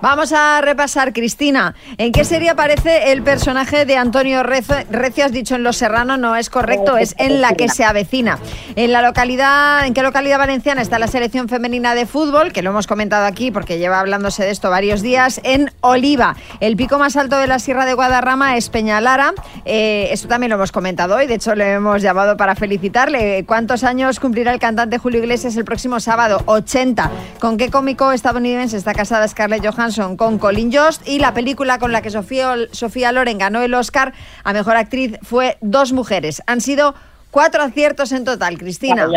[0.01, 1.73] Vamos a repasar, Cristina.
[1.97, 5.25] ¿En qué serie aparece el personaje de Antonio Rezo- Recio?
[5.25, 8.37] Has dicho en Los Serrano, no es correcto, es en la que se avecina.
[8.75, 12.51] En la localidad, ¿en qué localidad valenciana está la selección femenina de fútbol?
[12.53, 15.39] Que lo hemos comentado aquí porque lleva hablándose de esto varios días.
[15.43, 16.35] En Oliva.
[16.59, 19.33] El pico más alto de la Sierra de Guadarrama es Peñalara.
[19.63, 21.25] Eh, esto también lo hemos comentado hoy.
[21.25, 23.43] De hecho, le hemos llamado para felicitarle.
[23.47, 26.43] ¿Cuántos años cumplirá el cantante Julio Iglesias el próximo sábado?
[26.45, 27.09] 80.
[27.39, 29.94] ¿Con qué cómico estadounidense está casada Scarlett Johansson?
[30.17, 31.07] Con Colin Jost.
[31.07, 35.17] Y la película con la que Sofía, Sofía Loren ganó el Oscar a Mejor Actriz
[35.21, 36.43] fue Dos Mujeres.
[36.47, 36.95] Han sido
[37.31, 39.07] cuatro aciertos en total, Cristina.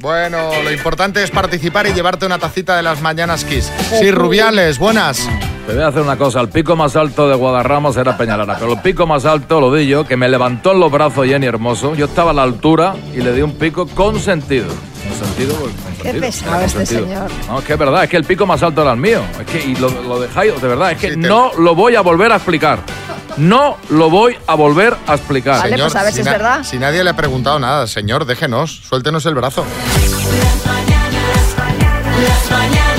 [0.00, 3.72] Bueno, lo importante es participar y llevarte una tacita de las mañanas Kiss.
[3.98, 5.28] Sí, Rubiales, buenas.
[5.66, 8.72] Te voy a hacer una cosa, el pico más alto de Guadarrama será Peñalara, pero
[8.72, 11.94] el pico más alto, lo di yo, que me levantó en los brazos Jenny Hermoso,
[11.94, 14.68] yo estaba a la altura y le di un pico con sentido.
[15.08, 17.30] Con sentido, pues, con Qué pesado este señor.
[17.48, 19.20] No, es que es verdad, es que el pico más alto era el mío.
[19.40, 22.32] Es que, y lo, lo dejáis, de verdad, es que no lo voy a volver
[22.32, 22.80] a explicar.
[23.36, 25.58] No lo voy a volver a explicar.
[25.60, 26.64] Vale, pues a ver si es na- verdad.
[26.64, 29.64] Si nadie le ha preguntado nada, señor, déjenos, suéltenos el brazo.
[32.20, 32.97] Las mañanas